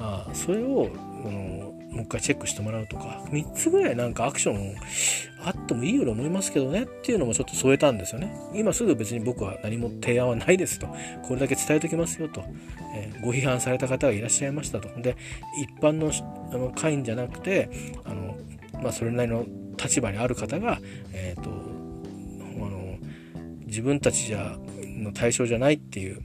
[0.00, 0.88] あそれを
[1.22, 3.22] このもう一回チェックしてもらうとか。
[3.30, 4.76] 3つぐらいなんかアクション
[5.44, 6.84] あってもいいように思いますけどね。
[6.84, 8.32] っていうのもちょっと添えたんですよね。
[8.54, 10.86] 今すぐ別に僕は何も提案はないですと。
[11.22, 12.44] これだけ伝えときますよと、
[12.94, 14.88] えー、ご批判された方がいらっしゃいましたと。
[15.00, 15.16] で
[15.60, 16.12] 一般の
[16.52, 17.70] あの会員じゃなくて
[18.04, 18.36] あの、
[18.82, 20.78] まあ、それなりの立場にある方が、
[21.12, 22.98] えーと、あの
[23.66, 26.20] 自分たちじゃの対象じゃないっていう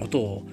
[0.00, 0.46] ことを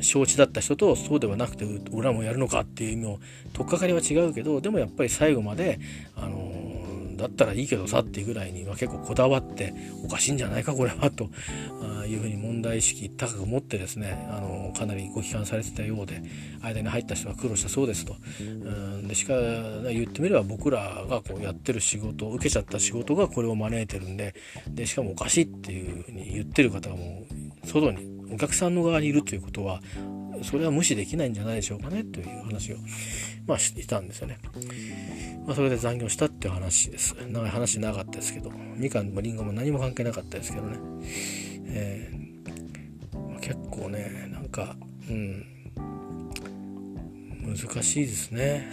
[0.00, 3.18] 承知だった人とそうではなくて裏もやるのかっていう意味を
[3.52, 5.78] 取っかかりは違うけどでもやっぱり最後まで、
[6.16, 9.72] あのー、だったらいいけどさっていうぐらいには結構こだわって
[10.04, 11.30] おかしいんじゃないかこれはと
[12.06, 16.22] いうふうに問題意識高く持ってですね、あのー、かなりご批判されてたようで
[16.62, 18.16] 間に入った人は苦労したそうですと。
[18.40, 24.34] うんでしか言ってみれば僕らがこうやってる仕事受けちゃった仕事がこれを招いてるんで
[24.68, 27.24] でしかもおかしいっていうふうに言ってる方がも
[27.62, 29.80] う外にお客さんの側にいるということは
[30.42, 32.76] それは無視できないんじゃないでしょうかねという話を、
[33.46, 34.38] まあ、してたんですよね。
[35.46, 37.14] まあ、それで残業したっていう話です。
[37.28, 40.78] 長い話なかったですけど、みかんもりんごも何も関係なかったですけどね。
[41.66, 42.24] えー
[43.30, 44.76] まあ、結構ね、なんか、
[45.08, 45.44] うん、
[47.42, 48.70] 難しいですね。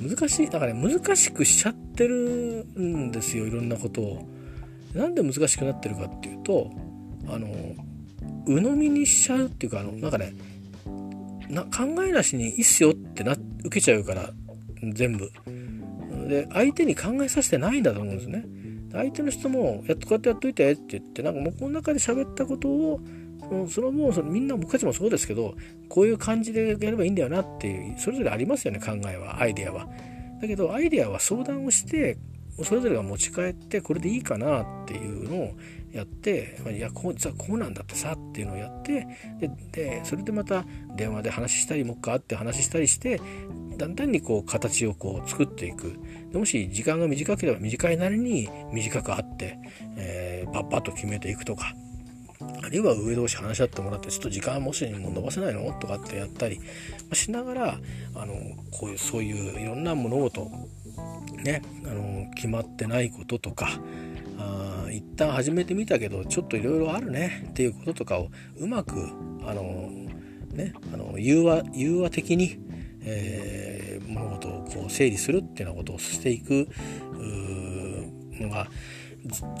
[0.00, 4.28] 難しい、だからね、難しくしちゃってるんですよ、いろんなことを。
[4.94, 6.70] なんで難しくなってるかっていうと、
[7.32, 7.48] あの、
[8.46, 10.34] 鵜呑みにしちゃうっていうか、あの、なんかね、
[11.50, 14.30] な考えなしにいいっすよってな受けちゃうから
[14.82, 15.30] 全部
[16.28, 18.44] で相手に考えさせてないんだと思うんですね
[18.92, 23.00] 相手の人もやっとこうやってやっといてって言ってなんかもうこの中で喋ったことを
[23.68, 25.54] そのもうそのみんな僕たちもそうですけど
[25.88, 29.88] こういう感じでやればいいんだよなっていうそれぞれありますよね考えはアイデアは。
[30.40, 32.16] だけどアイデアは相談をして
[32.62, 35.54] それぞれが持ち帰ってこれでいいかなっていうのを
[35.92, 39.06] やっていやこう実はこうなんだってさっていうのをやって
[39.72, 40.64] でそれでまた
[40.96, 43.20] 電話で話したりもっかって話したりして
[43.76, 45.98] だんだんにこう形をこう作っていく。
[46.32, 49.58] もし時間が短ければ短いなりに短くあって、
[49.96, 51.74] えー、パッパッと決めていくとか。
[52.62, 55.70] あるいは上同士話し合ってもらってちょっと時間もしにも伸ばせないの？
[55.78, 56.58] とかってやったり
[57.12, 57.78] しながら
[58.14, 58.34] あの
[58.70, 60.50] こういうそういういろんな物事
[61.36, 63.68] ねあの決まってないこととか
[64.92, 67.46] 一旦始めてみたけどちょっといろいろあるね。
[67.50, 69.08] っていうこととかをうまく
[69.44, 69.90] あの
[70.52, 72.58] ねあの融和融和的に、
[73.02, 76.68] えー、物事をこう整理するっていうようなことをしていく
[78.40, 78.66] のが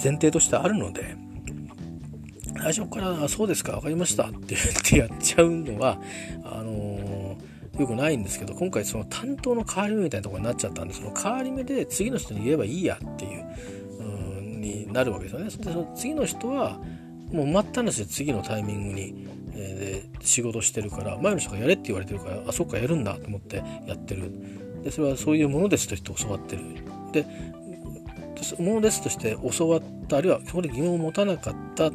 [0.02, 1.16] 前提としてあるので
[2.56, 6.00] 最初から「そうですか分かりました」って言ってやっちゃうのは
[6.44, 13.79] あのー、よくないんですけど今回その担当の変わり目みたいなとこになっちゃったんでその変わり目で次の人に言えばいいやっていう
[14.90, 15.44] なるわけですよね。
[15.46, 16.80] でその次の人は
[17.32, 24.32] もう待ったなしで次のタイミングに、えー、仕事してるから前の人がやれって言われてるからあそっかやるんだと思ってやってる
[24.82, 26.62] でそれはそういうものですとして教わってる
[27.12, 27.26] で
[28.58, 31.90] ものですとして教わったあるいはそこで疑問を持たなかったあ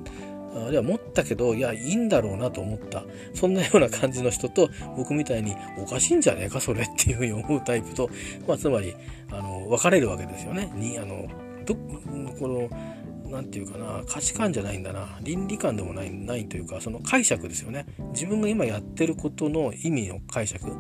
[0.67, 8.09] るいは持ったけどいやいいんだろうなと思ったそんなような感じの人と僕みたいにおかしいんじゃねえかそれっていうふうに思うタイプと、
[8.47, 8.95] まあ、つまり
[9.31, 10.71] あの分かれるわけですよね。
[10.75, 11.27] にあの
[11.65, 12.69] どこの
[13.29, 15.19] 何て言うかな価値観じゃないんだな。
[15.21, 17.85] 倫理観でもないないというかその解釈ですよね。
[18.13, 20.75] 自分が今やってることの意味の解釈、うん、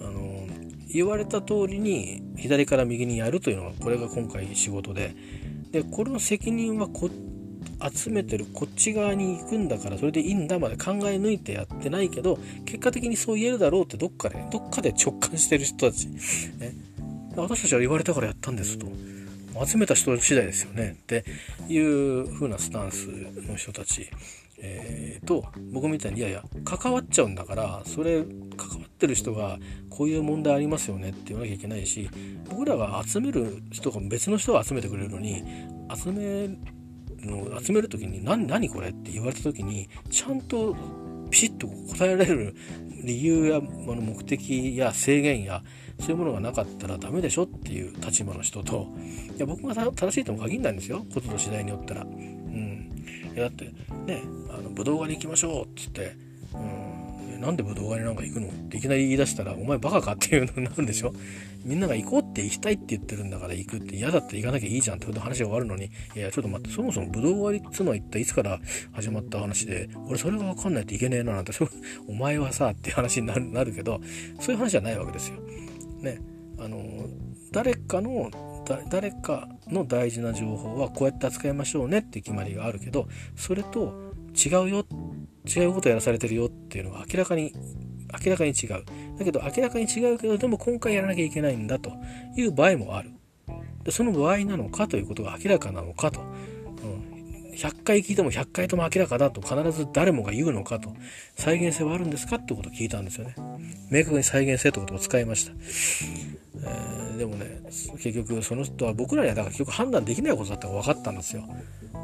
[0.00, 0.46] あの
[0.88, 5.14] 言われた通りに左から右にやるというのがこれが今回仕事で。
[5.70, 7.10] でこれの責任はこ
[7.92, 16.20] 集めてるこっち側に行くんだからそれでいいんだまで考え抜いてやってないけど結果的にそう言えるだろうってどっかでどっかで直感してる人たち、ね、
[17.36, 18.86] 私たちは言われたからやったんですと。
[19.66, 20.96] 集めた人次第ですよね。
[21.02, 21.24] って
[21.68, 23.06] いう風なスタンス
[23.48, 24.08] の人たち、
[24.58, 28.22] えー、と僕みたいにいやいや関わっちゃうんだからそれ
[28.56, 29.58] 関わってる人が
[29.90, 31.10] こういう問題ありますよね。
[31.10, 32.08] って言わなきゃいけないし
[32.48, 35.44] 僕らが集める人が別の人が集めてくれるのに
[35.94, 36.48] 集め
[37.20, 38.88] の集める時に何何これ？
[38.88, 40.76] って言われた時にちゃんと
[41.30, 42.54] ピシッと答えられる
[43.02, 45.62] 理由や目的や制限や
[46.00, 48.88] そういうものがなかったらダメでしょっていう立場の人と
[49.36, 51.04] いや僕が正しいとも限らないんですよ。
[51.14, 52.02] ことと次第によったら。
[52.02, 52.92] うん、
[53.34, 53.64] いやだって
[54.06, 56.16] ねあの武道館に行きましょうっつって、
[56.52, 58.48] うん、なんで武道館になんか行くの？
[58.48, 61.12] っていきなり言い出したらお前バカかっていうのになるんでしょ？
[61.64, 65.90] みんなが行こうって行きたいって言ってるんだから行くって嫌だって行かなきゃいいじゃんってこと話が終わるのに。
[66.14, 68.60] いやちょっと待ってそもそも武道終わりっつうのは一体いつから
[68.92, 71.52] 始まった話で俺それが分かんないといけねえななんて
[72.06, 74.00] お前はさって話になるなるけど
[74.40, 75.36] そういう話じゃないわけですよ。
[76.04, 76.20] ね
[76.58, 77.08] あの
[77.50, 78.30] 誰かの
[78.90, 84.86] 誰かの大事な情報はこうやって扱いましょうねって決まりがあるけどそれと違うよ
[85.46, 87.52] 違うことやらされてるよっていうのは明らかに
[88.24, 88.84] 明らかに違う。
[89.18, 91.92] だけど明らかに違うけどでも今回やらなきゃいけないんだと
[92.36, 93.10] いう場合もある。
[93.82, 96.20] でその場合なのかということが明らかなのかと、
[97.56, 100.94] 100回聞いても100回とも明らかだと必ず誰もが言うのかと
[101.36, 103.34] 再現性はあるんですかってことを聞いたんですよね。
[103.90, 107.60] 明確に再現性ってことを使いました、えー、でもね
[108.02, 111.44] 結局その人は僕らにはだから結局判断できないことだって分かったんですよ。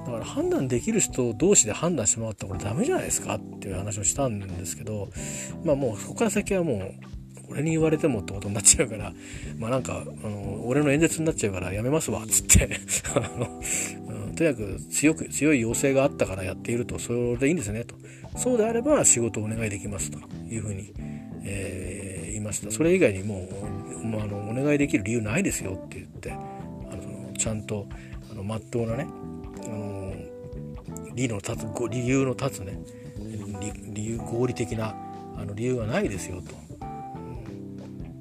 [0.06, 5.08] だから判断できる人同士で判断してもらったらこれダメじゃないですかっていう話をしたんですけど
[5.64, 6.94] まあもうそこから先はもう
[7.50, 9.12] 俺に言われてもってことになっちゃうから
[9.58, 12.80] まあなんかあの俺の演説になっちゃうからやめますわっつって。
[13.14, 13.60] あの、
[14.08, 16.98] うん、とにかく強く強い要請があったからやっていると。
[16.98, 17.84] それでいいんですね。
[17.84, 17.94] と。
[18.38, 20.10] そうであれば仕事をお願いできます。
[20.10, 20.18] と。
[20.48, 20.94] いうふうに、
[21.44, 22.70] えー、言いました。
[22.70, 23.46] それ以外にも
[24.02, 25.72] う、まあ、あのお願いできる理由ないですよ。
[25.72, 27.86] って言ってあのちゃんと
[28.32, 29.06] あの真っ当なね
[29.64, 30.14] あの
[31.14, 32.80] 理の立つ理由の立つね
[33.92, 34.94] 理由合理的な
[35.36, 36.40] あの理由はないですよ。
[36.40, 36.54] と。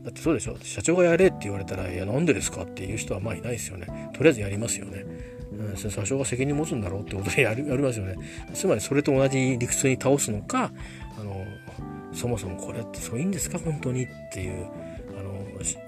[0.03, 0.57] だってそうでしょ。
[0.61, 3.87] 社長がやれって言われたら「いやなんでですか?」っていう人はまあいないですよね。
[4.11, 5.05] とりあえずやりますよね、
[5.51, 8.15] うん、社長が責任持つんだろうってことで やるやりますよね。
[8.53, 10.71] つまりそれと同じ理屈に倒すのか
[11.19, 11.45] あの
[12.13, 14.65] そもそもこれってそういいんですか本当にっていう
[15.17, 15.33] あの、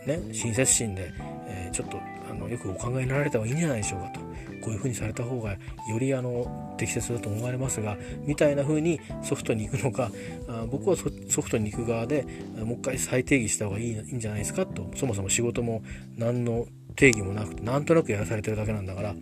[0.05, 1.11] ね、親切心で、
[1.47, 1.97] えー、ちょっと
[2.29, 4.31] あのよくお考えになられた方がいいんじゃないでしょうかと。
[4.61, 5.57] こういう風にされた方がよ
[5.99, 10.11] りあの適切だと思われますがみたいな風にソフトに行くのか
[10.47, 12.25] あ僕はソフトに行く側で
[12.57, 14.89] もう一回再定義した方がいいんじゃないですかと。
[14.95, 15.83] そもそも仕事も
[16.15, 19.15] 何の定義もなくてなんとなくやらされてるだけなんだから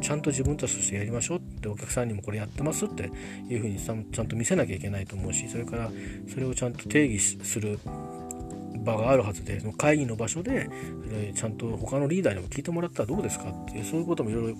[0.00, 3.10] ちゃんと自分たちとしてやりましょうってお客さんにもこれやってますって
[3.48, 5.90] いうふうにちゃんと見せなきゃいけないと思うしそれから
[6.32, 7.78] それをちゃんと定義する
[8.84, 10.70] 場があるはずでその会議の場所で
[11.34, 14.56] ちゃんと他のリーダーにも聞いてもらったらどうですかっていうそういうこともいろいろ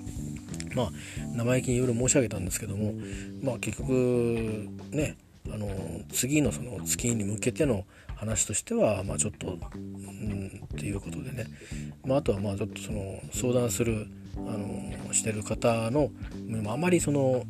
[0.75, 0.91] まあ
[1.35, 2.95] 生意気にいろいろ申し上げたんですけども
[3.43, 5.17] まあ結局ね
[5.53, 5.69] あの
[6.13, 7.85] 次のその月に向けての
[8.21, 11.47] 話としてはまあちょっとうんっていうことでね、
[12.05, 14.07] まあ、あとはまあちょっとその相談する
[14.37, 16.11] あのしてる方の
[16.69, 17.45] あまりその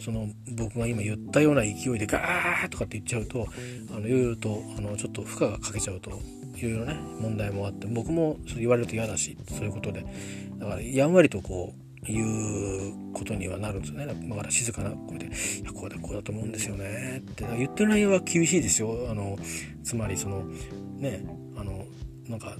[0.00, 3.46] その僕が今言ったような勢いでガーとかって言っちゃうと
[3.94, 6.10] あのいろいろとあのちょっと負荷がかけちゃうと
[6.56, 10.04] いろいろね問題もあって僕もそれ言われると嫌だしそういうことで。
[10.58, 14.06] だからやんわりとこういうことにはなるんですよね。
[14.06, 15.28] だから静かな声で「い
[15.64, 19.06] やこうだこうだと思うんですよね」って言ってる内容は厳しいですよ。
[19.10, 19.38] あの
[19.82, 20.44] つまりその
[20.98, 21.24] ね
[21.56, 21.84] あの
[22.28, 22.56] なんか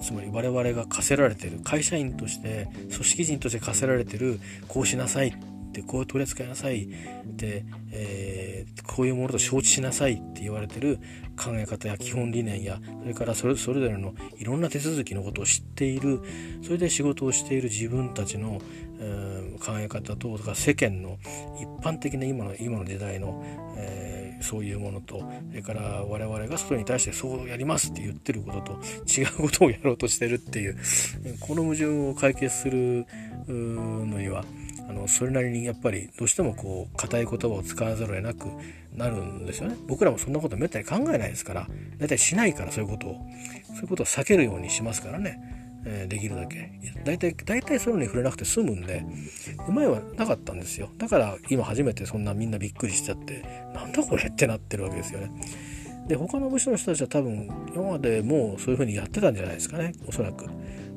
[0.00, 5.32] つまり我々が課せられてる会社員として組織人として課せられてるこうしなさいっ
[5.74, 6.88] てこう取り扱いなさい
[7.26, 10.98] で、えー、こういうものと承知しなさいって言われてる
[11.36, 16.22] 考え方や基本理念やそれからそれそれぞれのいろんな手続きのことを知っている
[16.62, 18.60] それで仕事をしている自分たちの、
[19.00, 21.18] えー、考え方ととか世間の
[21.60, 23.42] 一般的な今の今の時代の、
[23.76, 30.76] えー、そういうものとそれから我々がそれに対してそうやりますって言ってることと違うことをやろうとしてるっていう
[31.40, 33.06] この矛盾を解決する
[33.48, 34.44] のには
[34.88, 38.46] あのそれなりにやっぱりどうしてもこう硬い言葉を使わざるを得なく
[38.94, 39.76] なるんですよね。
[39.86, 41.68] 僕らもそんなことめったに考えないですから
[41.98, 43.26] 大体しないからそういうことを。
[43.74, 45.40] そういうことを避けるようにしますからね、
[45.84, 46.70] えー、できるだけ。
[47.04, 49.04] 大体大体そういうのに触れなくて済むんで
[49.68, 50.90] 前はなかったんですよ。
[50.98, 53.42] だから今初めてそんなみんなびっくりしちゃって
[53.74, 55.30] なんだこれってなってるわけですよね。
[56.06, 59.92] で他の部署の人たちは多分今までもうそういうふうにやってたんじゃないですかね。
[60.06, 60.46] おそらく。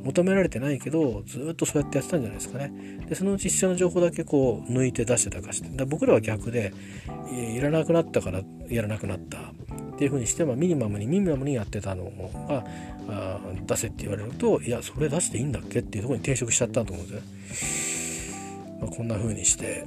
[0.08, 2.72] 求められてないけどずっとそうやってやってたんじゃないですかね。
[3.10, 5.86] でそのうち必要な情報だけこう抜いて出してたかして。
[5.86, 6.74] 僕らは逆で
[7.32, 12.06] いらなくなったからやらなくなったっていうふうにして、まあ、ミニマムにミニマムにやってたの
[12.48, 12.64] が
[13.10, 17.22] あ出せって言われるといやそれ出していいんだっけっていうところに転職しちゃったと思うんで
[17.54, 18.32] す
[18.76, 19.86] ね、まあ、こんな風にして、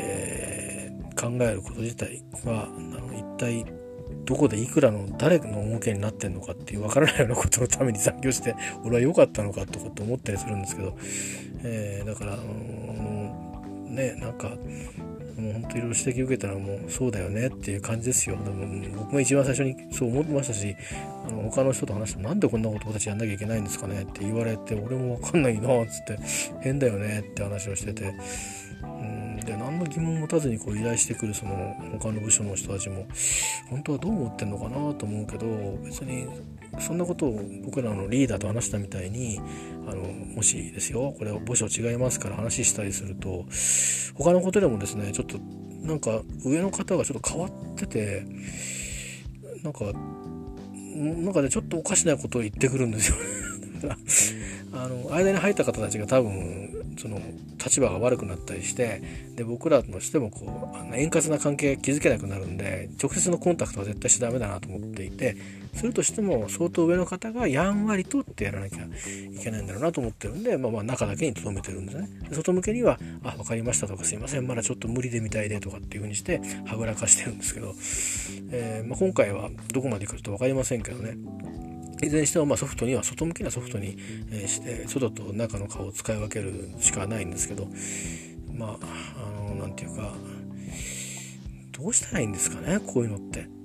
[0.00, 3.81] えー、考えること自体はあの一体
[4.24, 8.54] どこでいくらの誰の儲けになってんのかっていう分からないようなことのために残業して
[8.84, 10.96] 俺は良かったのかとかって思ったりするんですけど、
[11.64, 13.52] えー、だから、あの
[13.88, 14.56] ねなんか
[15.36, 18.36] もう本当いろいろ指摘受けたらもうそうだよねっていう感じですよ。
[18.36, 18.66] でも
[18.98, 20.76] 僕が一番最初にそう思ってましたし
[21.26, 26.18] あの他の人と話してなんでこんなこと僕たちやんなきゃいけないんですかねって言われて俺も分かんないなっつって
[26.60, 28.14] 変だよねって話をしてて
[28.82, 29.22] うん。
[29.44, 33.06] で何の疑問も持たずにこう依頼してくるその他の部署の人たちも
[33.68, 35.46] 本当はどう思ってんのかなと思うけど
[35.84, 36.26] 別に
[36.78, 39.40] そんなことを僕らのリーダーと話したみたいに
[39.86, 43.44] あのもしですよこれは部署違いますから話したりすると
[44.14, 45.38] 他のことでもですねちょっと
[45.82, 48.24] なんか上の方がちょっと変わってて
[49.62, 49.84] なんか
[50.94, 53.16] なんかねちょっとおかしなことを言ってくるんですよ
[54.72, 57.20] あの間に入った方たちが多分その
[57.64, 59.02] 立場が悪くなったりして
[59.36, 65.36] で僕らとしてもこうあの円滑な関係が築けなくなるんで直接のコンタクトは絶対しちゃダメだなと思っていて
[65.74, 72.08] するとしても相当上の方がやんわりとってやらなきゃいけないんだろうなと思ってるんで、まあ、まあ中だけに留めてるんですね。
[72.30, 77.74] 外向けには「あ分かりました」とか「すいませんまだちょっと無理でみたいで」とかっていう風にしてはぐらかしてるんですけど、
[78.50, 81.16] えー、まあ、今回はどこまでいくかと分かりませんけどね。
[82.02, 83.96] いずれにしてもまあソフトには外向きなソフトに
[84.46, 87.68] して外と中の顔を使い分けるしかないんですけど
[88.52, 90.12] まああの何て言うか
[91.70, 93.61] どうしたらいいんですかねこういうのって。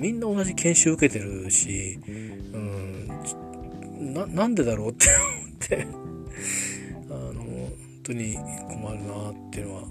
[0.00, 2.10] みんな同じ研修受けてるし、う
[2.58, 5.86] ん、ななんでだろうって思って。
[7.10, 7.72] あの本
[8.02, 9.84] 当に困るなっていうのは。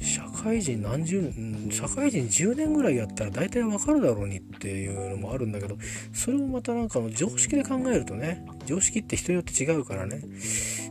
[0.00, 5.76] 社会人何十年社会人10年ぐらいやったら大体わかるだろうにっていうのもあるんだけど
[6.12, 10.20] それもまたなんかの常識で考えるとね常識って人によって違うからね。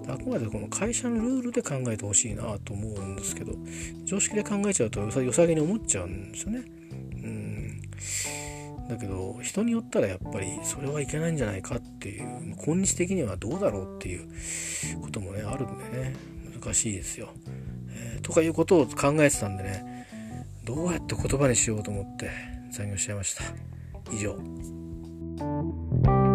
[0.07, 3.53] あくまでこの会社のルールで考えてほしいなと思うんですけど
[4.05, 6.80] 常識で考えちゃうとよさげに思っちゃうんですよね。
[8.89, 14.28] だけど人によったらやっぱりそれはいけないんじゃないかっていう今日的にはどうだろうっていう
[15.02, 16.16] こともねあるんでね
[16.62, 17.30] 難しいですよ。
[17.89, 20.08] えー、とかいうことを考えてたんでね
[20.64, 22.30] どうやって言葉にしようと思って
[22.72, 23.43] 残業しちゃいました。
[24.12, 26.30] 以上。